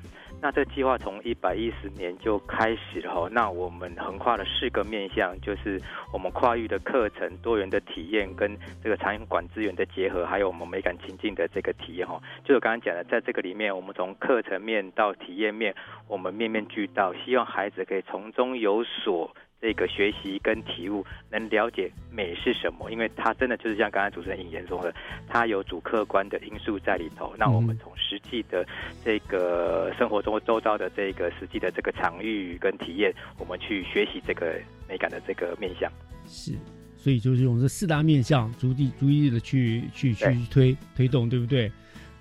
[0.41, 5.77] 那这计划从一百一十年就开始了哈，那我们横跨了四个面向，就是
[6.13, 12.17] 我们跨域的课程、多元的体验跟这个场馆资源的结合，还有我们美感情境的这个体验哈。
[12.45, 15.75] 就我刚刚讲的，在这个里面，我们从课程面到体验面，
[16.07, 19.35] 我们面面俱到，希望孩子可以从中有所。
[19.63, 24.93] 这个学习跟体悟，能了解美是什么，因为它真的就是像刚才主持人引言说的，
[25.25, 27.33] 它有主客观的因素在里头。
[27.39, 28.67] 那我们从实际的
[29.05, 35.89] 这个生活中周遭的这个实际的这个场域跟体验，我们去学习这个美感的这个面向。
[36.27, 36.51] 是。
[36.97, 41.71] 所以就是用这四大面向，逐地逐一的去去去推推动，对不对？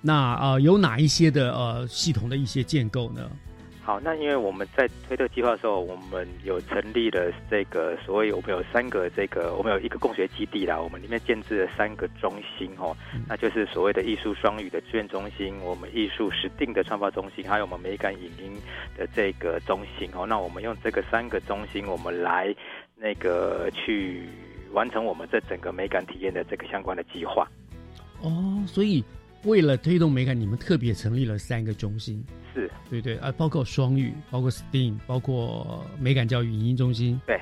[0.01, 3.29] 那呃，有哪一些的呃系统的一些建构呢？
[3.93, 12.97] 好，那因为我们在推特计划的时候，我们有成立了这个所谓我们有三个这个我们有一个共学基地啦，我们里面建置了三个中心哦，
[13.29, 18.59] 那就是所谓的艺术双语的志愿中心，我们艺术实定的创发中心，还有我们美感影音
[18.97, 20.25] 的这个中心哦。
[20.27, 22.55] 那我们用这个三个中心，我们来
[22.97, 24.27] 那个去。
[24.73, 27.47] 完成我们这整个美感体验的这个相关的计划，
[28.23, 29.05] 哦，所以
[29.45, 32.25] 为了推动美感，你们特别成立了三个中心，
[32.55, 32.71] 是。
[32.89, 37.37] 对对啊，包括双语，包括 STEAM，包括美感教育影音中心，对，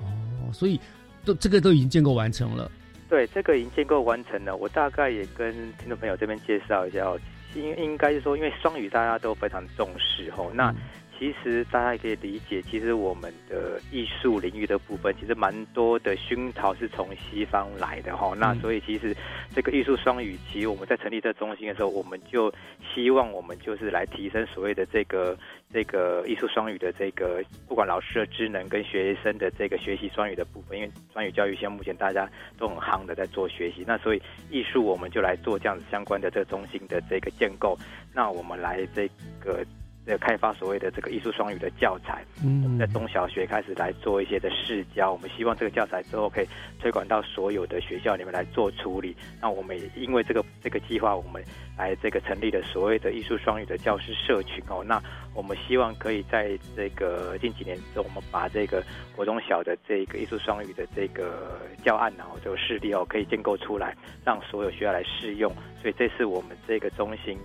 [0.00, 0.80] 哦，所以
[1.24, 2.70] 都这个都已经建构完成了，
[3.08, 4.56] 对，这个已经建构完成了。
[4.56, 7.18] 我大概也跟听众朋友这边介绍一下哦，
[7.54, 10.74] 应应该是说，因为双语大家都非常重视哦，那。
[11.22, 18.34] 其实大家也可以理解，其实我们的艺术领域的部分，其实蛮多的熏陶是从西方来的哈。
[18.36, 19.16] 那所以其实
[19.54, 22.52] 这个艺术双语，其实我们在成立这中心的时候，我们就
[22.92, 25.38] 希望我们就是来提升所谓的这个
[25.72, 37.78] 这个艺术双语的这个，不管老师的职能跟学生的这个学习双语的部分，因为双语教育现在目前大家都很夯的在做学习，那所以艺术我们就来做这样子相关的这个中心的这个建构。
[38.12, 39.08] 那我们来这
[39.38, 39.64] 个。
[40.10, 46.46] 个开发所谓的这个艺术双语的教材，嗯，我们在中小学开始来做一些的试教，我们希望这个教材之后可以
[46.80, 49.16] 推广到所有的学校里面来做处理。
[49.40, 51.40] 那我们也因为这个这个计划，我们
[51.78, 54.82] 来这个成立了所谓的艺术双语的教师社群哦。
[54.84, 55.00] 那
[55.34, 58.82] 我们希望可以在这个近几年中，我们把这个
[59.14, 65.52] 国中小的这个艺术双语的这个教案然后这个事例哦，可以建构出来，让所有学校来试用。
[65.80, 67.38] 所以这是我们这个中心。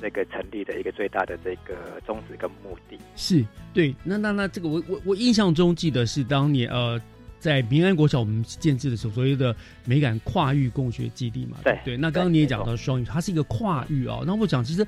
[0.00, 7.00] 这个成立的一个最大的这个宗旨跟目的是对，那那那这个我我我印象中记得是当年呃
[7.38, 11.96] 在民安国小我们建制的时候，所谓的美感跨域共学基地嘛，对对。
[11.96, 14.20] 那刚刚你也讲到双语，它是一个跨域啊。
[14.26, 14.86] 那我讲其实。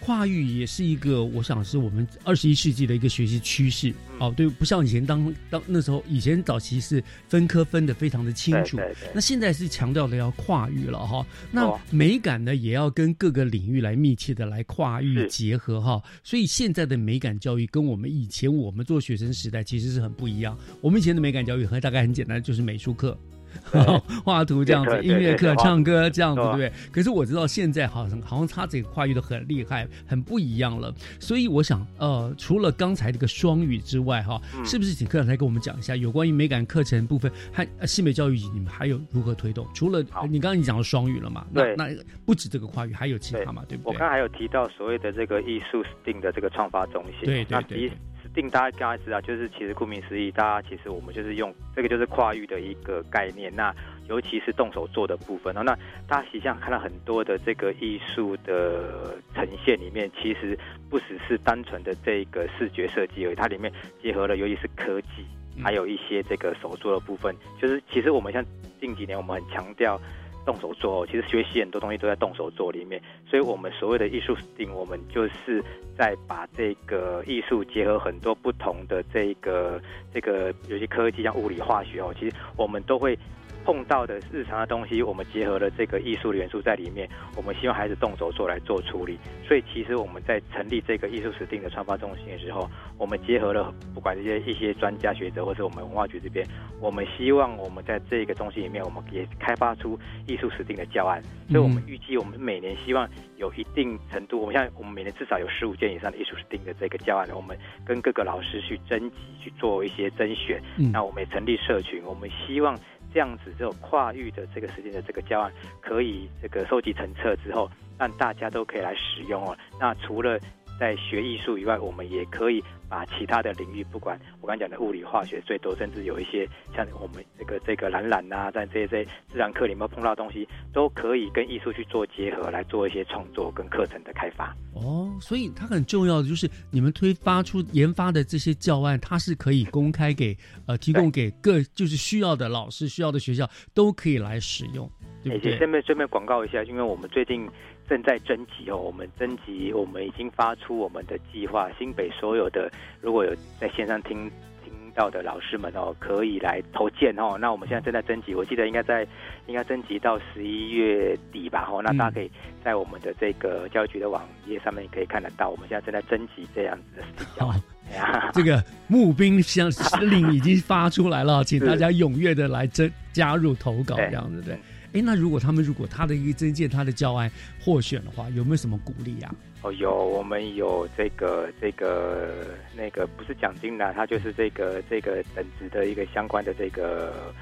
[0.00, 4.32] 跨域也是一个，我想是我们二十一世纪的一个学习趋势哦。
[4.36, 8.78] 对，不像以前当当那时候，以前早期是分科分的非常的清楚，
[9.14, 11.26] 那现在是强调的要跨域了哈。
[11.50, 16.02] 那美感呢，也要跟各个领域来密切的来跨域结合哈。
[16.22, 20.56] 所以现在的美感教育跟我们以前我们做学生时代其实是很不一样。
[20.80, 23.18] 我们以前的美感教育和大概很简单，就是美术课。
[24.24, 26.72] 画图这样子，音乐课、唱歌这样子，对不对？
[26.92, 30.94] 可是我知道现在好像好像他这个跨越的很厉害，很不一样了。
[31.20, 39.66] 所以我想，呃，除了刚才这个双语之外，哈，是不是请科长来跟我们讲一下有关于美感课程部分和西美教育，你们还有如何推动？
[39.74, 41.46] 除了你刚刚你讲到双语了嘛？
[41.52, 41.88] 那那
[42.24, 43.62] 不止这个跨域，还有其他嘛？
[43.68, 43.92] 对不对？
[43.92, 47.92] 我刚才还有提到所谓的这个艺术定的这个创发中心，对对对。
[48.36, 53.50] 定大家知道，就是其实顾名思义，大家其实我们就是用这个就是跨域的一个概念。
[53.56, 53.74] 那
[54.08, 55.64] 尤其是动手做的部分，那
[56.06, 60.56] 大家实际上看到很多的这个艺术的呈现里面，其实
[60.90, 63.72] 不只是单纯的这个视觉设计而已，它里面
[64.02, 65.24] 结合了尤其是科技，
[65.64, 67.34] 还有一些这个手作的部分。
[67.60, 68.44] 就是其实我们像
[68.80, 69.98] 近几年我们很强调。
[70.46, 75.62] 动手做，其实学习很多东西都在动手做里面，所以我们所谓的艺术顶我们就是
[75.98, 79.78] 在把这个艺术结合很多不同的这个
[80.14, 83.18] 这个有些科技，像物理、化学哦，其实我们都会。
[83.66, 87.08] 碰到的日常的东西，我们结合了这个艺术的元素在里面。
[87.36, 89.18] 我们希望孩子动手做来做处理。
[89.44, 96.46] 所以其实我们在成立这个艺术史定的创发中心的时候，我们结合了不管这些一些专家学者，或者我们文化局这边，
[96.80, 99.98] 我们希望我们在这个中心里面，我们也开发出
[100.28, 101.20] 艺术史定的教案。
[101.50, 110.62] 所以我们预计我们每年希望有一定程度，我们现在我们每年至少有十五件以上的艺术史定的这个教案，我们跟各个老师去征集去做一些甄选。
[110.92, 112.78] 那我们也成立社群，我们希望。
[113.16, 115.50] 这样子，这种跨域的这个时间的这个教案，
[115.80, 117.66] 可以这个收集成册之后，
[117.98, 119.56] 让大家都可以来使用哦。
[119.80, 120.38] 那除了
[120.78, 134.54] 在学艺术以外，我们也可以把其他的领域，不管我刚讲的物理、化学最多，甚至有一些像我们这个这个懒懒啊，在这些自然课里面碰到的东西，都可以跟艺术去做结合，来做一些创作跟课程的开发。
[134.74, 140.36] 哦，所以它很重要的就是你们推发出研发的这些教案，它是可以公开给
[140.66, 144.90] 呃提供给各就是需要的老师、需要的学校都可以来使用，
[145.22, 145.56] 对不对？
[145.56, 147.48] 顺便顺便广告一下，因为我们最近。
[147.88, 151.68] 正在征集哦，我们征集，我们已经发出我们的计划。
[151.78, 152.70] 新北所有的
[153.00, 154.30] 如果有在线上听
[154.64, 157.36] 听到的老师们哦，可以来投件哦。
[157.40, 159.06] 那我们现在正在征集，我记得应该在
[159.46, 161.68] 应该征集到十一月底吧。
[161.70, 162.30] 哦，那大家可以
[162.64, 167.46] 在我们的这个教育局的网页上面可以看得到，我们现在正在征集这样子的。
[168.32, 169.70] 这个募兵像
[170.00, 174.58] 令已经发出来了， 请大家踊跃的来征加入投稿，这样子对。
[174.96, 177.30] 哎，那如果他们如果他的一个增建他的教案
[177.60, 179.34] 获选的话，有没有什么鼓励啊？
[179.60, 187.34] 哦，有，我们有这个这个那个不是奖金啦，它就是这个这个等值的一个相关的这个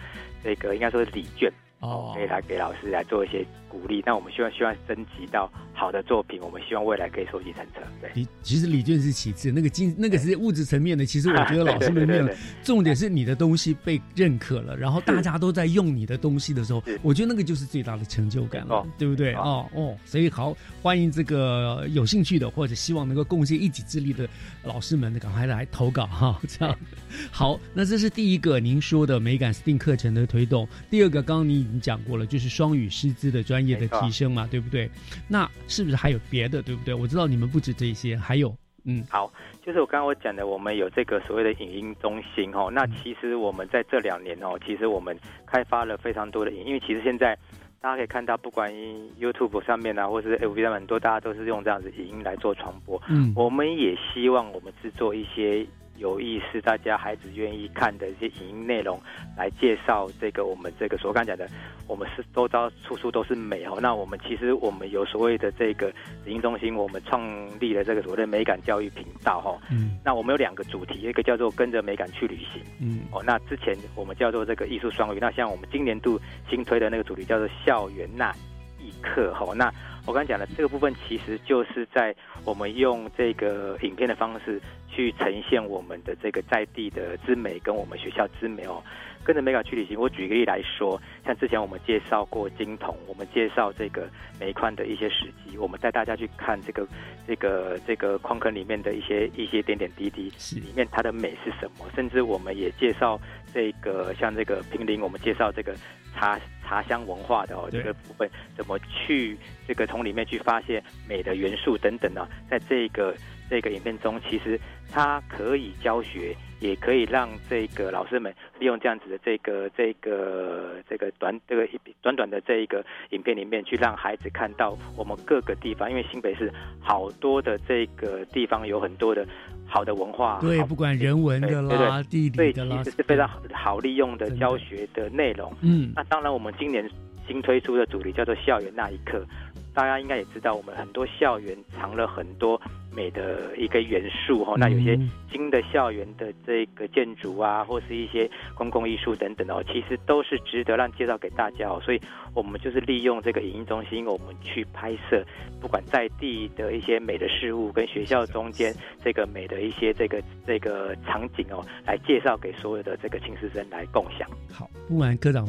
[0.42, 1.52] 这个应该说是礼券。
[1.84, 4.02] 哦，可以来给老师来做一些鼓励。
[4.06, 7.80] 那我们希望希望升级到好的作品，我们希望未来可以收集成册。
[8.00, 11.04] 对，其实礼券是其次，那个金那个是物质层面的。
[11.04, 12.28] 其实我觉得老师们没有，
[12.62, 19.34] 重点是你的东西被认可了，然后大家都在用你的东西的时候， 我觉得那个就是最大的成就感了，对不对？
[19.34, 24.28] 哦哦，所以好欢迎这个有兴趣的或者希望能够贡献一己之力的
[24.62, 26.40] 老师们，赶快来投稿哈。
[26.48, 26.76] 这样
[27.30, 30.66] 好，那这是第一个您说的美感 STEAM 课程的推动。
[30.88, 31.64] 第二个，刚刚你。
[31.84, 34.88] 讲过了，就是双语师资的专业的提升嘛，对不对？
[35.28, 36.94] 那是不是还有别的，对不对？
[36.94, 39.30] 我知道你们不止这些，还有，嗯，好，
[39.62, 42.70] 就是我刚刚我讲的，我们有这个所谓的影音中心哦。
[42.72, 47.36] 那其实我们在这两年哦，其实我们开发了非常多的影，因为其实现在
[47.80, 48.72] 大家可以看到，不管
[49.20, 53.02] YouTube 上面啊，或者是 FB 上面，很多大家都是用这样子影音来做传播。
[53.08, 55.66] 嗯，我们也希望我们制作一些。
[55.96, 59.00] 有意思，大家孩子愿意看的一些影音内容，
[59.36, 61.48] 来介绍这个我们这个所刚讲的，
[61.86, 63.78] 我们是周遭处处都是美哦。
[63.80, 65.88] 那我们其实我们有所谓的这个
[66.26, 67.22] 影音中心，我们创
[67.60, 69.56] 立了这个所谓的美感教育频道哈。
[69.70, 69.98] 嗯。
[70.04, 72.62] 那我们有两个主题，一个叫做跟着美感去旅行。
[72.80, 73.00] 嗯。
[73.12, 76.20] 哦，那之前我们叫做这个艺术双语，那像我们今年度
[76.50, 78.32] 新推的那个主题叫做校园那
[78.80, 79.54] 一刻哈。
[79.54, 79.72] 那
[80.06, 84.60] 我刚才讲的这个部分，其实就是在我们用这个影片的方式。
[84.94, 88.80] 去呈现我们的这个在地的之美跟我们学校之美哦，
[89.24, 89.98] 跟着美感去旅行。
[89.98, 94.08] 我举个例来说，像之前我们介绍过金童，我们介绍这个
[94.38, 96.86] 煤矿的一些史迹，我们带大家去看这个
[97.26, 101.86] 这个这个矿坑里面的一些一些点点滴滴，里面它的美是什么？
[101.94, 103.18] 甚至我们也介绍
[103.52, 105.74] 这个像这个平林，我们介绍这个
[106.14, 112.28] 茶茶香文化的哦这个部分，怎么去这个从里面去发现美的元素等等呢？
[112.48, 113.14] 在这个
[113.48, 114.58] 这个影片中，其实。
[114.92, 121.66] 它可以教学，也可以让这个老师们利用这样子的这个这个这个短这个
[122.00, 125.90] 短短的这一个影片里面，去让孩子看到我们各个地方。
[125.90, 129.26] 因为新北市好多的这个地方有很多的
[129.66, 135.52] 好的文化，对，不管人文的啦、地理的啦，其实是非常好利用的教学的内容。
[135.62, 136.88] 嗯，那当然，我们今年
[137.26, 139.26] 新推出的主题叫做“校园那一刻”。
[139.74, 142.60] 大家应该也知道，我们很多校园藏了很多
[142.94, 144.54] 美的一个元素哈。
[144.56, 144.98] 那有些
[145.30, 151.80] 新的校园的这个建筑啊，或是一些公共艺术等等哦，其实都是值得让介绍给大家哦。
[151.84, 152.00] 所以，
[152.34, 155.24] 我们就是利用这个影音中心，我们去拍摄，
[155.60, 164.28] 不管在地的一些美的事物，跟学校中间这个美的一些这个这个场景哦，来介绍给所有的这个青师生来共享。
[164.52, 165.46] 好，不瞒科长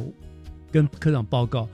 [0.72, 1.68] 跟科长报告。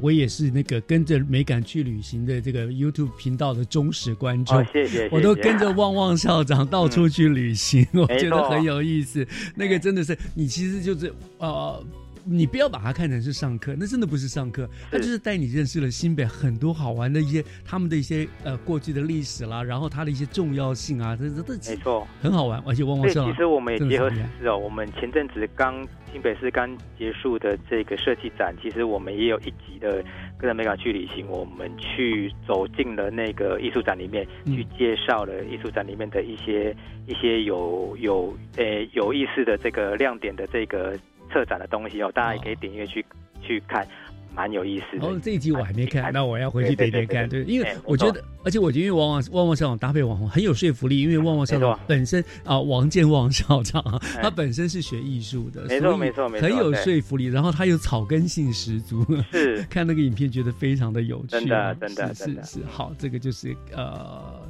[0.00, 9.26] 我也是那个跟着美感去旅行的这个 YouTube 频道的忠实观众，谢谢，我都跟着旺旺校长到处去旅行，我觉得很有意思。
[9.54, 11.84] 那个真的是，你其实就是呃。
[12.28, 23.30] 你不要把它看成是上课，那真的不是上课，他就是带你认识了新北很多好玩的一些他们的一些呃过去的历史啦，然后它的一些重要性啊，这这这没错，很好玩，而且旺旺上。
[23.30, 26.68] 其实我们也结合时事哦，我们前阵子刚新北市刚
[26.98, 30.04] 结束的这个设计展，其实我们也有一集的
[30.36, 36.74] 跟着美感去旅行，我们去走进了那个艺术展里面，去介绍了艺术展里面的一些
[37.06, 40.98] 一些有有呃有意思的这个亮点的这个。
[41.32, 43.04] 策展的东西哦，大家也可以点阅去
[43.42, 43.86] 去看，
[44.34, 45.06] 蛮有意思的。
[45.06, 47.28] 哦，这一集我还没看，那我要回去点点看。
[47.28, 53.82] 对，因为我觉得，而且我觉得，因为旺旺旺旺校长搭配网红很有说服力，因为旺旺校长本身啊，王建旺校长
[54.22, 57.26] 他本身是学艺术的，没错没错没错，很有说服力。
[57.26, 64.40] 然后他有草根性十足，是看那个影片觉得非常的有趣，真的真的是是好，这个就是呃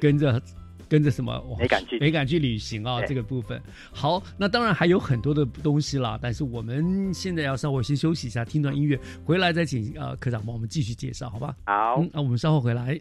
[0.00, 0.40] 跟着。
[0.88, 1.56] 跟着什么？
[1.58, 3.02] 没敢去，没敢去旅行啊！
[3.02, 3.60] 这个部分
[3.92, 6.18] 好，那当然还有很多的东西啦。
[6.20, 11.54] 但是我们现在要稍微先休息一下，听段音乐，回来再请呃科长帮我们继续介绍，好吧？
[11.66, 13.00] 好，那我们稍后回来。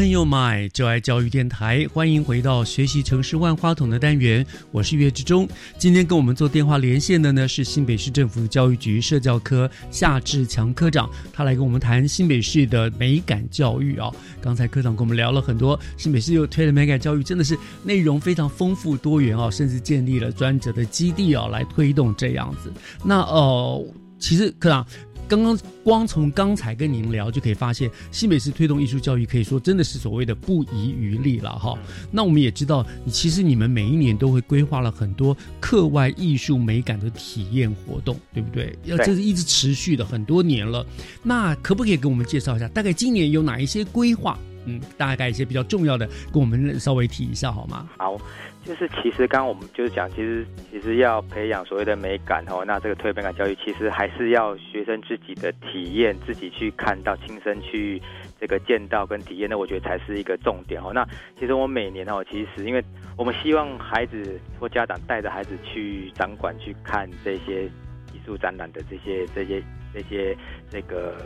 [0.00, 5.46] 朋友们，就爱教育电台，欢迎回到学习城市万花筒的单元，我是岳志忠。
[5.76, 14.10] 今天跟我们做电话连线的呢是新北市政府教育局社教科夏志强科长，他来跟我们谈新北市的美感教育啊。
[14.40, 22.72] 刚才科长跟我们聊了很多，新北市又推了美感教育，真的是内容非常丰富多元啊，甚至建立了专责的基地啊，来推动这样子。
[23.04, 24.86] 那呃，其实科长。
[25.30, 31.78] 刚刚光从刚才跟您聊就可以发现，新北市推动艺术教育可以说真的是所谓的不遗余力了哈。
[32.10, 38.76] 那我们也知道，其实你们每一年都会规划了很多课外艺术美感的体验活动，对不对？
[38.86, 40.84] 要这是一直持续的很多年了。
[41.22, 44.36] 那可不可以给我们介绍一下，大概今年有哪一些规划？
[44.66, 47.88] 嗯，大概一些比较重要的，跟我们稍微提一下好吗？
[47.96, 48.20] 好。
[48.62, 58.00] 就是其实刚刚我们就是讲，其实其实要培养所谓的美感哦，那这个推美感教育其实还是要学生自己的体验，自己去看到、亲身去
[58.38, 60.92] 这个见到跟体验，那我觉得才是一个重点哦。
[60.94, 61.04] 那
[61.38, 62.84] 其实我每年哦，其实因为
[63.16, 67.64] 我们希望孩子或家长带着孩子去展馆去看这些
[68.12, 70.36] 艺术展览的这些这些这些
[70.70, 71.16] 这个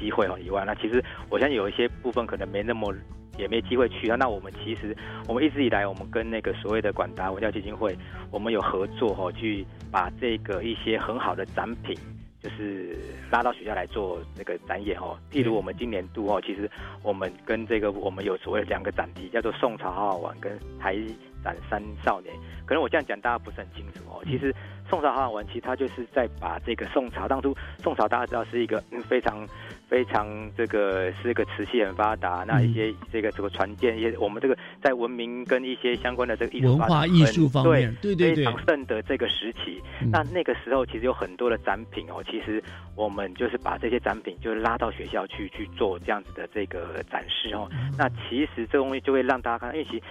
[0.00, 2.92] 机会哦以外，那其实我相信有一些部分可能没那么。
[3.38, 4.16] 也没机会去啊。
[4.16, 4.94] 那我们其实，
[5.26, 7.96] 我们一直以来，我们跟那个所谓的管达文教基金会，
[8.30, 11.96] 我们有合作哦，去把这个一些很好的展品，
[12.42, 12.98] 就是
[13.30, 15.16] 拉到学校来做这个展演哦。
[15.30, 16.70] 譬如我们今年度哦，其实
[17.02, 20.98] 我们跟这个我们有所谓的两个展题，叫做宋朝好好玩跟台
[21.42, 22.34] 展三少年。
[22.66, 24.22] 可能我这样讲大家不是很清楚哦。
[24.26, 24.54] 其实
[24.86, 29.48] 宋朝好好玩，其实它就是在把这个宋朝当初宋朝大家知道是一个非常。
[29.90, 30.24] 非常
[30.56, 39.82] 这个是一个瓷器很发达，那一些这个这个传件一些我们这个在文明跟一些相关的这个艺术文化艺术方面，对对对，非常盛的这个时期。
[40.12, 42.62] 那那个时候其实有很多的展品哦，其实
[42.94, 47.68] 我们就是把这些展品就拉到学校去去做这样子的这个展示哦。
[47.98, 50.02] 那其实这东西就会让大家看，因为其实。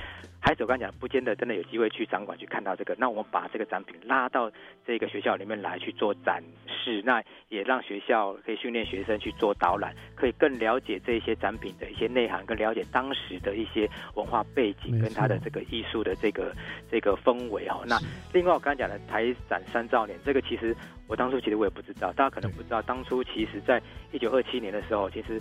[0.41, 2.95] 孩子，我刚讲，不见得真的有机会去展馆去看到这个。
[2.97, 4.49] 那我们把这个展品拉到
[4.87, 16.55] 这个学校里面来去做展示，那也让学校可以训练学生去做导览，可以更了解这些展品的一些内涵，更了解当时的一些文化背景跟它的这个艺术的这个
[16.89, 17.83] 这个氛围哦。
[17.85, 17.99] 那
[18.33, 20.73] 另外我刚刚讲的台展三兆年，这个其实
[21.07, 23.81] 我当初其实我也不知道，大家可能不知道，当初其实在
[24.13, 25.39] 一九二七年的时候，其实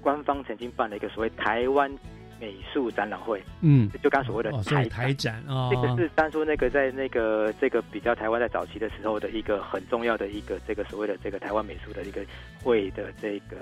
[0.00, 1.92] 官方曾经办了一个所谓台湾。
[2.40, 12.24] 美术展览会，嗯，就刚所谓的台台展啊，这个是当初那个在那个这个比较台湾在早期的时候的一个很重要的一个这个所谓的这个台湾美术的一个
[12.62, 13.56] 会的这个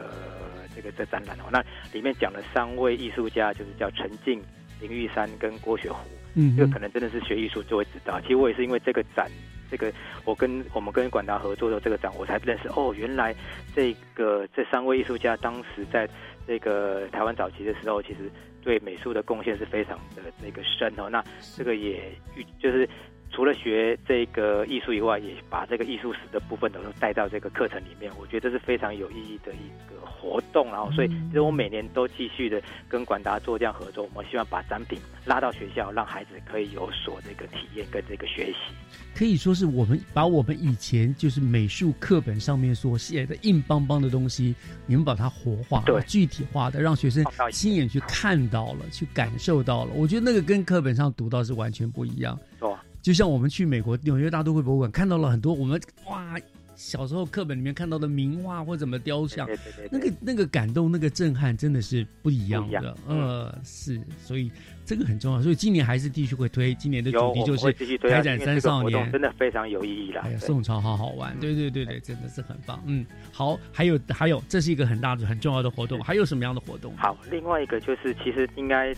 [0.75, 4.43] 这个这展览哦，那里面讲了三位艺术家，就是叫陈静、
[4.81, 8.21] 林玉山跟郭雪湖，嗯，这个可能真的是学艺术就会知道。
[8.21, 9.27] 其实我也是因为这个展，
[9.71, 9.91] 这个
[10.27, 13.35] 我跟我们跟管达合作的这个展，我才认识哦，原来
[13.75, 16.07] 这个这三位艺术家当时在
[16.47, 18.31] 这个台湾早期的时候，其实。
[18.67, 21.23] 对美术的贡献是非常的这个深哦，那
[21.57, 22.13] 这个也
[22.59, 22.87] 就是
[23.31, 30.69] 除了学这个艺术以外，也把这个艺术史的部分都带到这个课程里面，我觉得这是非常有意义的一个活动。
[30.69, 38.75] 然后，所以其实我每年都继续的跟管达做这样合作，我们希望把展品拉到学校，让孩子可以有所这个体验跟这个学习。
[39.15, 44.55] 可以说是我们把我们以前就是美术课本上面所写的硬邦邦的东西，
[44.87, 49.93] 你们把它活化、对具体化的，让学生亲眼去看到了、去感受到了。
[49.95, 52.39] 我觉得那个跟课本上读到是完全不一样。
[52.61, 56.37] 哦，就像我们去美国纽约大都会博物馆看到了很多我们哇。
[56.75, 59.49] 小时候课本里面看到的名画或怎么雕像，
[59.91, 62.95] 那个那个感动、那个震撼，真的是不一样的。
[63.07, 64.51] 呃，是，所以
[64.85, 65.41] 这个很重要。
[65.41, 70.21] 所以今年还是继续会推，今年的主题就是开展三少年，真的非常有意义啦。
[70.27, 72.79] 哎呀，宋朝好好玩，对对对对，真的是很棒。
[72.85, 75.99] 嗯，好，还有还有，这是一个很大的、很重要的活动。
[76.03, 76.95] 还有什么样的活动？
[76.99, 78.95] 好，另外一个就是，其实应该。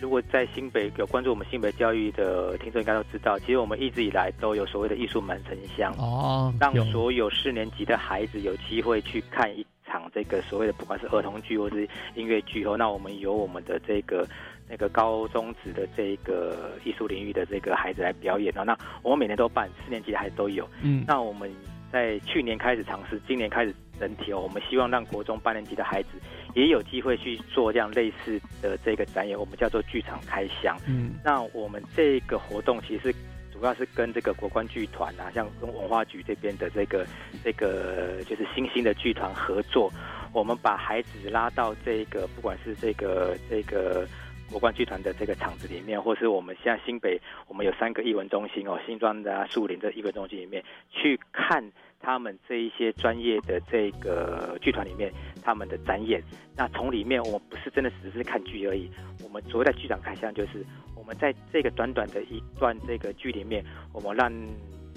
[0.00, 12.76] 如果在新北有关注我们新北教育的听众，应该都知道，其实我们一直以来都有所谓的艺术满城乡哦，让所有四年级的孩子有机会去看一场这个所谓的不管是儿童剧或是音乐剧哦。
[12.78, 14.26] 那我们有我们的这个
[14.68, 18.64] 那个高中职的这个艺术领域的这个孩子来表演哦。
[18.64, 20.66] 那我们每年都办，四年级的孩子都有。
[20.82, 21.54] 嗯，那我们
[21.92, 26.08] 在去年开始尝试，今年开始整体哦，我们希望让国中八年级的孩子。
[26.54, 30.76] 也有机会去做这样类似的这个展演，我们叫做剧场开箱。
[30.86, 33.14] 嗯，那我们这个活动其实
[33.52, 37.06] 主要是跟这个国关剧团啊，像跟文化局这边的这个
[37.44, 39.92] 这个就是新兴的剧团合作，
[40.32, 44.06] 我们把孩子拉到这个不管是这个这个
[44.50, 51.62] 国关剧团的这个场子里面，或是我们现在新北我们有三个艺文中心哦，新庄的啊、树林的艺文中心里面去看
[52.00, 56.22] 他们这一些专业的这个剧团里面他们的展演。
[56.56, 58.90] 那从里面，我们不是真的只是看剧而已，
[59.22, 60.64] 我们所谓的剧场开箱，就是
[60.96, 64.32] 我们在这个短短的一段这个剧里面，我们让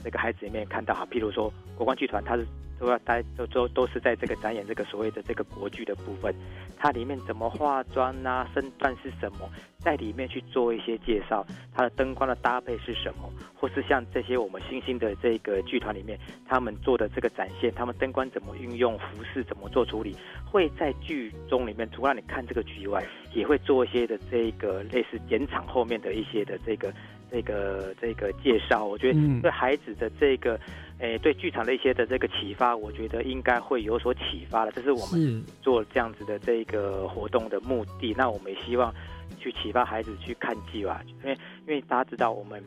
[0.03, 2.45] 这个孩子里面看到哈，譬如说国光剧团，它是。
[2.79, 6.35] 都要待都都都是在这个展演这个所谓的这个国剧的部分，
[6.75, 23.01] 它里面怎么化妆啊，身段是什么，在里面去做一些介绍，它的灯光的搭配是什么，或是像这些我们新兴的这个剧团里面，他们做的这个展现，他们灯光怎么运用，服饰怎么做处理，会在剧中里面，除了你看这个剧以外，
[23.33, 26.91] 也会做一些的这个类似剪场后面的一些的这个
[27.33, 30.57] 这个这个介绍，我觉得对孩子的这个。
[30.99, 34.71] 诶，对剧场的一些的这个启发，我觉得应该会有所启发的。
[34.71, 38.13] 这是我们做这样子的这个活动的目的。
[38.17, 38.93] 那我们也希望
[39.37, 42.63] 去启发孩子去看剧吧，因为因为大家知道，我们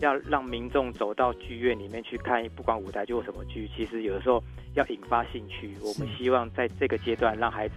[0.00, 4.42] 要让民众走到剧院里面去看，不管舞台剧或什么剧，其实有的时候
[4.74, 5.74] 要引发兴趣。
[5.80, 7.76] 我们希望在这个阶段让孩子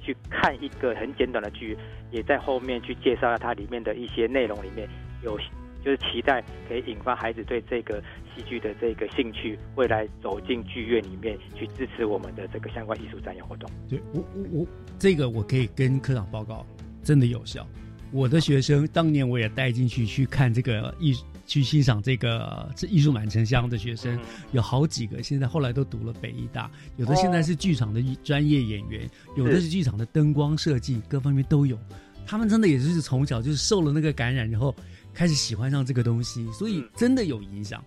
[0.00, 1.76] 去看一个很简短的剧，
[2.12, 4.88] 也在后面去介绍它里面的一些内容里面
[5.24, 5.36] 有。
[5.84, 8.02] 就是期待可以引发孩子对这个
[8.34, 13.70] 戏剧的这个兴趣，未来走进剧院里面去支持我们的这个相关艺术展演活动。
[13.88, 14.66] 对我我我
[14.98, 16.66] 这个我可以跟科长报告，
[17.02, 17.66] 真的有效。
[18.12, 21.16] 我的学生当年我也带进去去看这个艺，
[21.46, 24.18] 去欣赏这个这艺术满城乡的学生
[24.52, 31.78] 有好几个，现在后来都读了北艺大，有的现在是剧场的专业演员，有的是剧场的灯光设计，各方面都有。
[32.26, 34.74] 他们真的也是从小就是受了那个感染，然后。
[35.12, 37.84] 开始喜欢上这个东西，所以真的有影响，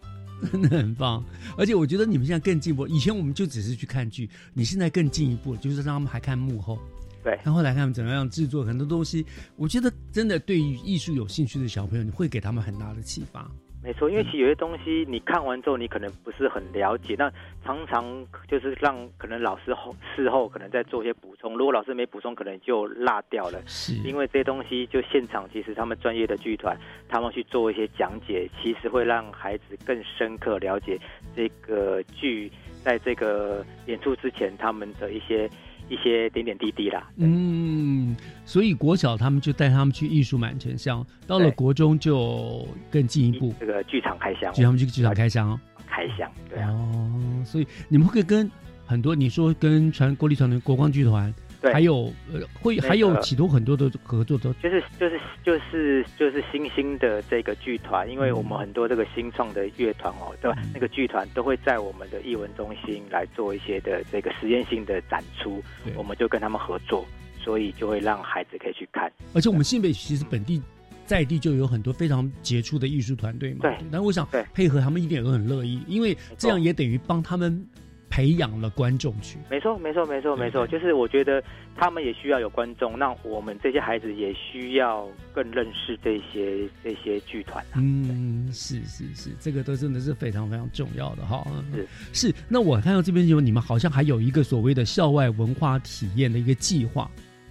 [0.51, 1.23] 真的很棒。
[1.57, 6.77] 而且我觉得你们现在更进步，以前我们就只是去看剧，你现在更进一步，就是让他们还看幕后，
[7.23, 9.25] 对，然后来看怎么样制作很多东西。
[9.55, 13.49] 我觉得真的对于艺术有兴趣的小朋友，你会给他们很大的启发。
[13.83, 17.29] 没错，因为其实有些东西你看完之后，你可能不是很了解，那
[17.65, 18.05] 常常
[18.47, 21.57] 就是让可能老师后事后可能再做一些补充。
[21.57, 23.61] 如果老师没补充，可能就落掉了。
[23.67, 26.77] 是，因为这些东西就现场，其实他们专业的剧团，
[27.09, 30.97] 他们去做一些讲解，其实会让孩子更深刻了解
[31.35, 32.49] 这个剧
[32.83, 35.49] 在这个演出之前他们的一些。
[35.89, 38.15] 一些点点滴滴啦，嗯，
[38.45, 48.49] 所以国小他们就带他们去艺术满城乡，到了国中就更进一步，这个剧场开箱，就他们去剧场开箱，开箱，对哦，所以你们会跟
[48.85, 51.33] 很多，你说跟传国立传的国光剧团。
[51.71, 60.57] 还有呃，会还有启动很多的合作的，就是就是就是就是新兴的这个剧团，因为我们很多这个新创的乐团哦，对吧？
[60.73, 65.63] 那个剧团都会在我们的艺文中心来做一些的这个实验性的展出，
[65.95, 67.05] 我们就跟他们合作，
[67.39, 69.11] 所以就会让孩子可以去看。
[69.33, 70.61] 而且我们新北其实本地
[71.05, 73.77] 在地就有很多非常杰出的艺术团队嘛，对。
[73.89, 77.65] 那我想配合他们一点都很乐意，因为这样也等于帮他们。
[78.13, 81.43] 培养了观众群，没错，没错，没错，没错，就是我觉得
[81.75, 87.65] 他们也需要有观众，那我们这些孩子也需要更认识这些这些剧团。
[87.75, 91.43] 嗯，是是是，这个都真的是非常非常重要的哈。
[91.73, 97.09] 是是，那我看到这边有你们好像还有一个所谓的校外文化体验的一个计划，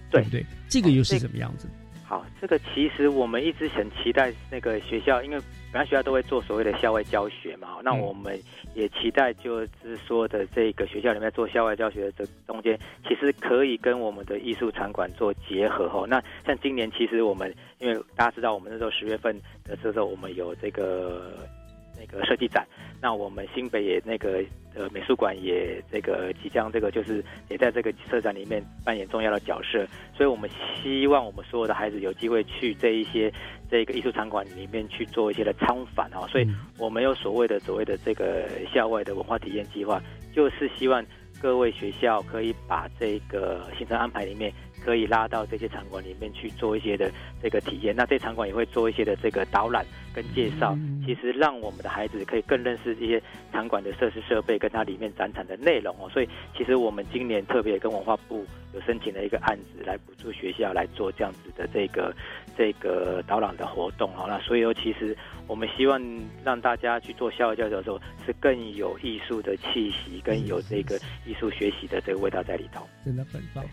[0.09, 1.67] 对不对，这个又是怎么样子？
[2.05, 5.37] 好，这个其实我们一直很期待那个学校，因为
[5.73, 7.79] 本来学校都会做所谓的校外教学嘛。
[7.83, 8.39] 那我们
[8.75, 16.05] 也期待，就是说的这个学校里面做校外教学的这中间，其实可以跟我们的艺术场馆做结合哦。
[16.07, 21.33] 那像今年，其实我们因为大家知道，我们那时候十月份的时候，我们有这个。
[21.95, 22.67] 那个设计展，
[23.03, 24.41] 那我们新北也那个
[24.73, 29.85] 呃美术馆也这个即将这个就是也在这个策展里面扮演重要的角色，
[30.15, 30.49] 所以我们
[30.81, 33.29] 希望我们所有的孩子有机会去这一些
[33.69, 36.47] 这个艺术场馆里面去做一些的参访啊，所以
[36.79, 40.01] 我们有所谓的所谓的这个校外的文化体验计划，
[40.33, 41.05] 就是希望
[41.41, 44.49] 各位学校可以把这个行程安排里面。
[44.83, 47.11] 可以拉到这些场馆里面去做一些的
[47.41, 53.21] 这个体验，那这场馆也会做一些的这个导览跟介绍，其实让我们的孩子可以更认识这些
[53.51, 56.09] 场馆的设施设备跟它里面展场的内容哦。
[56.09, 56.27] 所以
[56.57, 62.13] 其实我们今年特别跟文化部有申请了一个案子来补助学校来做这样子的这个
[62.57, 64.25] 这个导览的活动哦。
[64.27, 65.15] 那所以其实
[65.47, 66.01] 我们希望
[66.43, 73.63] 让大家去做校外教学的时候是更有艺术的气息，跟有这个艺术学习的这个味道在里头，真的很棒。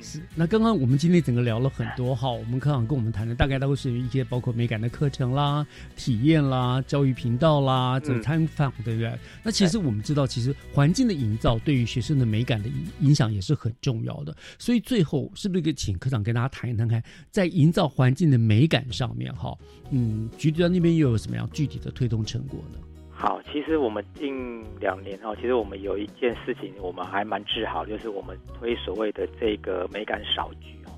[0.00, 9.18] 是，那刚刚我们今天整个聊了很多哈，我们科长跟我们谈的大概都是一些包括美感的课程啦、体验啦、教育频道啦，这参访对不对？
[9.42, 12.68] 那其实我们知道，其实环境的营造对于学生的美感的
[13.00, 14.36] 影响也是很重要的。
[14.58, 19.56] 所以最后是不是可以请科长跟大家谈一谈，看在营造环境的美感上面哈，
[19.90, 22.78] 嗯，局长那边又有什么样具体的推动成果呢？
[23.20, 30.90] 好，其实我们近两年哦，其实我们有一件事情我们还蛮自豪，就是我们推所谓的这个美感扫具哦。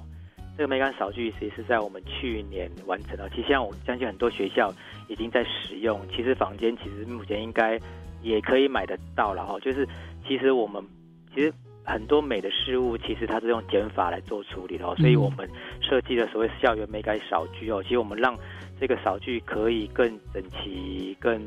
[0.57, 3.29] 这个美感扫具其实是在我们去年完成了。
[3.31, 4.73] 其实像我相信很多学校
[5.09, 7.77] 已经在使用，其实房间其实目前应该
[8.23, 9.59] 也可以买得到了哈。
[9.59, 9.85] 就是
[10.25, 10.81] 其实我们
[11.35, 11.53] 其实
[11.83, 14.95] 很多美的事物，其实它是用减法来做处理的哦。
[14.97, 15.51] 所以我们
[15.81, 17.83] 设计了所谓校园美感扫具哦。
[17.83, 18.39] 其实我们让
[18.79, 21.43] 这个扫具可以更整齐、更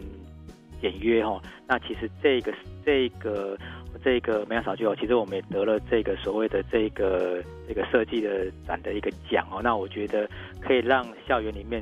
[0.85, 2.53] 简约哈，那其实这个
[2.85, 3.57] 这个
[4.03, 9.61] 这个美感扫具哦，其实我们也得了这个所谓的这个这个设计的展的一个奖哦。
[9.63, 10.29] 那我觉得
[10.61, 11.81] 可以让校园里面，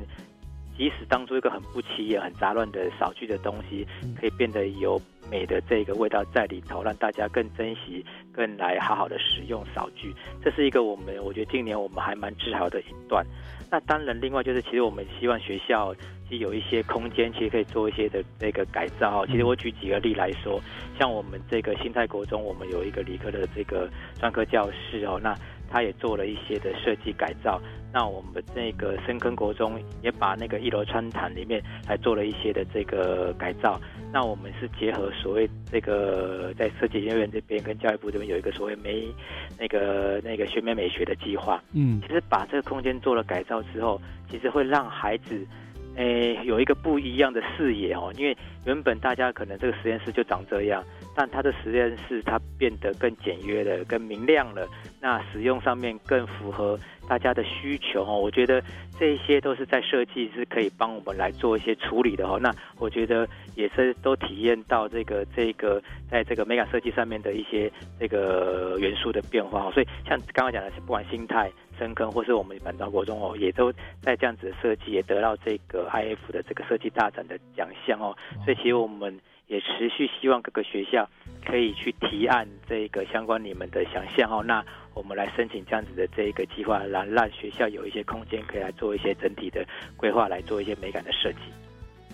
[0.74, 3.86] 即使当初一个很不起眼、很杂乱的扫具的东西，
[4.18, 4.98] 可以变得有
[5.30, 8.02] 美的这个味道在里头，让大家更珍惜、
[8.32, 10.14] 更来好好的使用扫具。
[10.42, 13.22] 这是一个我们我觉得今年我们还蛮自豪的一段。
[13.70, 15.94] 那当然，另外就是其实我们希望学校。
[16.38, 19.24] 有一些空间，其实可以做一些的那个改造。
[19.26, 20.60] 其实我举几个例来说，
[20.98, 25.34] 像我们这个新泰国中，我们有一个理科的这个专科教室哦，那
[25.70, 27.60] 他也做了一些的设计改造。
[27.92, 33.80] 那我们那个深坑国中也把那个一楼穿堂里面还做了一些的这个改造。
[34.12, 39.06] 那我们是结合所谓这个在设计研究院这边跟教育部这边有一个所谓美
[39.58, 41.62] 那个那个学美美学的计划。
[41.72, 45.46] 嗯，其实把这个空间做了改造之后，其实会让孩子。
[45.96, 48.36] 诶，有一个不一样的视野哦，因为
[48.66, 50.82] 原本大家可能这个实验室就长这样，
[51.14, 54.66] 但它的实验室它变得更简约了、更明亮了，
[55.00, 56.78] 那使用上面更符合
[57.08, 58.18] 大家的需求哦。
[58.18, 58.60] 我觉得
[58.98, 62.40] 这一些都是在设计是可以帮我们来做一些处理的哦。
[62.42, 65.80] 那我觉得也是都体验到这个这个
[66.10, 67.70] 在这个美感设计上面的一些
[68.00, 69.70] 这个元素的变化哦。
[69.72, 71.52] 所以像刚刚讲的是，不管心态。
[71.78, 78.16] 深坑，或是我们板桥国中哦，也都在这样子的设计，也得到这个 I F 的这个设计大展的奖项哦。
[78.44, 81.08] 所以其实我们也持续希望各个学校
[81.44, 84.42] 可以去提案这个相关你们的想象哦。
[84.42, 84.64] 那
[84.94, 89.66] 我们来申请这样子的这一个计划，来让学校有一些空间可以来做一些整体的
[89.96, 91.63] 规划，来做一些美感的设计。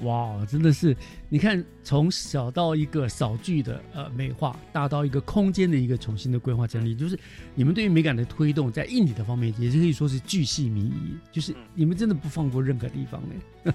[0.03, 0.97] 哇，真的是，
[1.29, 7.19] 你看，从小到一个扫具的呃美化，大到一个空间的一个重新的规划整理，就是
[7.55, 13.75] 你们对于美感的推动，在硬体的方面，也是可以说是巨细靡遗，就是你们真的不放过任何地方呢。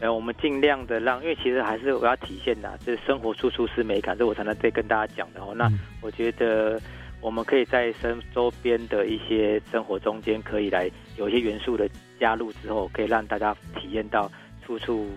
[0.00, 5.54] 哎， 我们尽量的让，因为其实还是我要体现的，就是生活处处是美感，这我才能再跟大家讲的哦。
[5.56, 6.78] 那我觉得
[7.22, 11.88] 我们可以在生周边的一些生活中间，可以来有一些元素的
[12.20, 14.30] 加入之后，可以让大家体验到
[14.66, 15.08] 处处。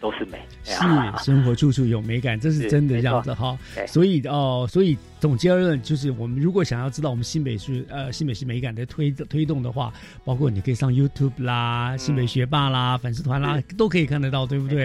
[0.00, 0.72] 都是美，是
[1.24, 3.56] 生活处处有美感，这是真的这样子哈。
[3.86, 9.92] 所以哦，所以总结而论，就是我们如果想要知道我们新北市呃新北市美感的推推动的话，
[10.24, 14.84] 包括你可以上 YouTube 啦、新北学霸啦、粉丝团啦，都可以看得到，对不对？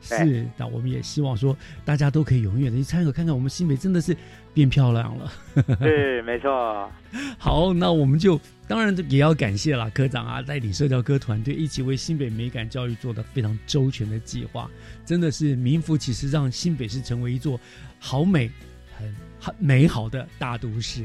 [0.00, 0.46] 是。
[0.56, 4.16] 那我们也希望说，大家都可以永远的去参考，看看我们新北真的是
[4.52, 5.32] 变漂亮了。
[5.80, 6.90] 对，没错。
[7.38, 8.38] 好，那我们就。
[8.70, 14.70] 当然，也要感谢啦，科长啊，带领社交科团队一起为新北美感教育做的非常周全的计划，
[15.04, 17.58] 真的是名副其实，让新北市成为一座
[17.98, 18.48] 好美、
[18.96, 21.04] 很很美好的大都市。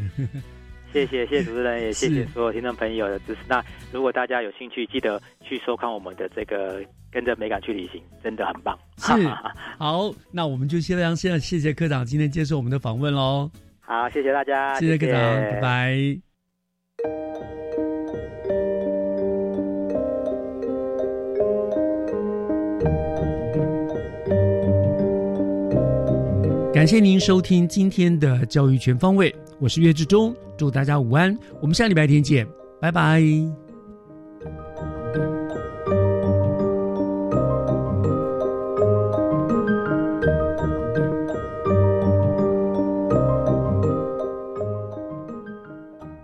[0.93, 3.39] 谢谢，谢谢主持人，也谢谢所有听众朋友的支持。
[3.47, 8.77] 那如果大家有兴趣，记得去收看我们的这个跟着美感去旅行，真的很棒。
[8.99, 9.11] 是，
[9.79, 13.49] 好，那我们就先非常谢谢科长今天接受我们的访问喽。
[13.81, 16.24] 好，谢谢大家，谢谢科长，拜拜。
[26.73, 32.45] 感谢您收听今天的教育全方位，我是岳志忠，祝大家午安，我们下礼拜天见，
[32.79, 33.64] 拜拜。